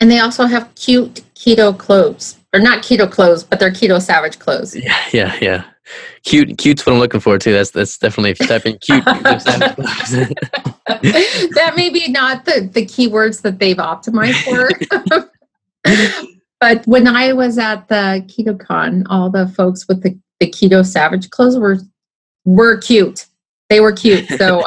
[0.00, 4.40] And they also have cute keto clothes, or not keto clothes, but they're Keto Savage
[4.40, 4.74] clothes.
[4.74, 5.64] Yeah, yeah, yeah.
[6.24, 7.52] Cute, cute's what I'm looking for too.
[7.52, 9.04] That's that's definitely if you type in cute.
[11.54, 15.30] That may be not the, the keywords that they've optimized for.
[16.60, 21.30] but when I was at the KetoCon, all the folks with the, the Keto Savage
[21.30, 21.78] clothes were
[22.44, 23.26] were cute.
[23.70, 24.28] They were cute.
[24.28, 24.64] So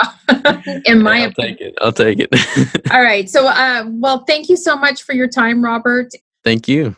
[0.85, 1.57] in my I'll opinion.
[1.57, 1.75] take it.
[1.81, 2.91] I'll take it.
[2.91, 3.29] All right.
[3.29, 6.11] So uh, well, thank you so much for your time, Robert.
[6.43, 6.95] Thank you.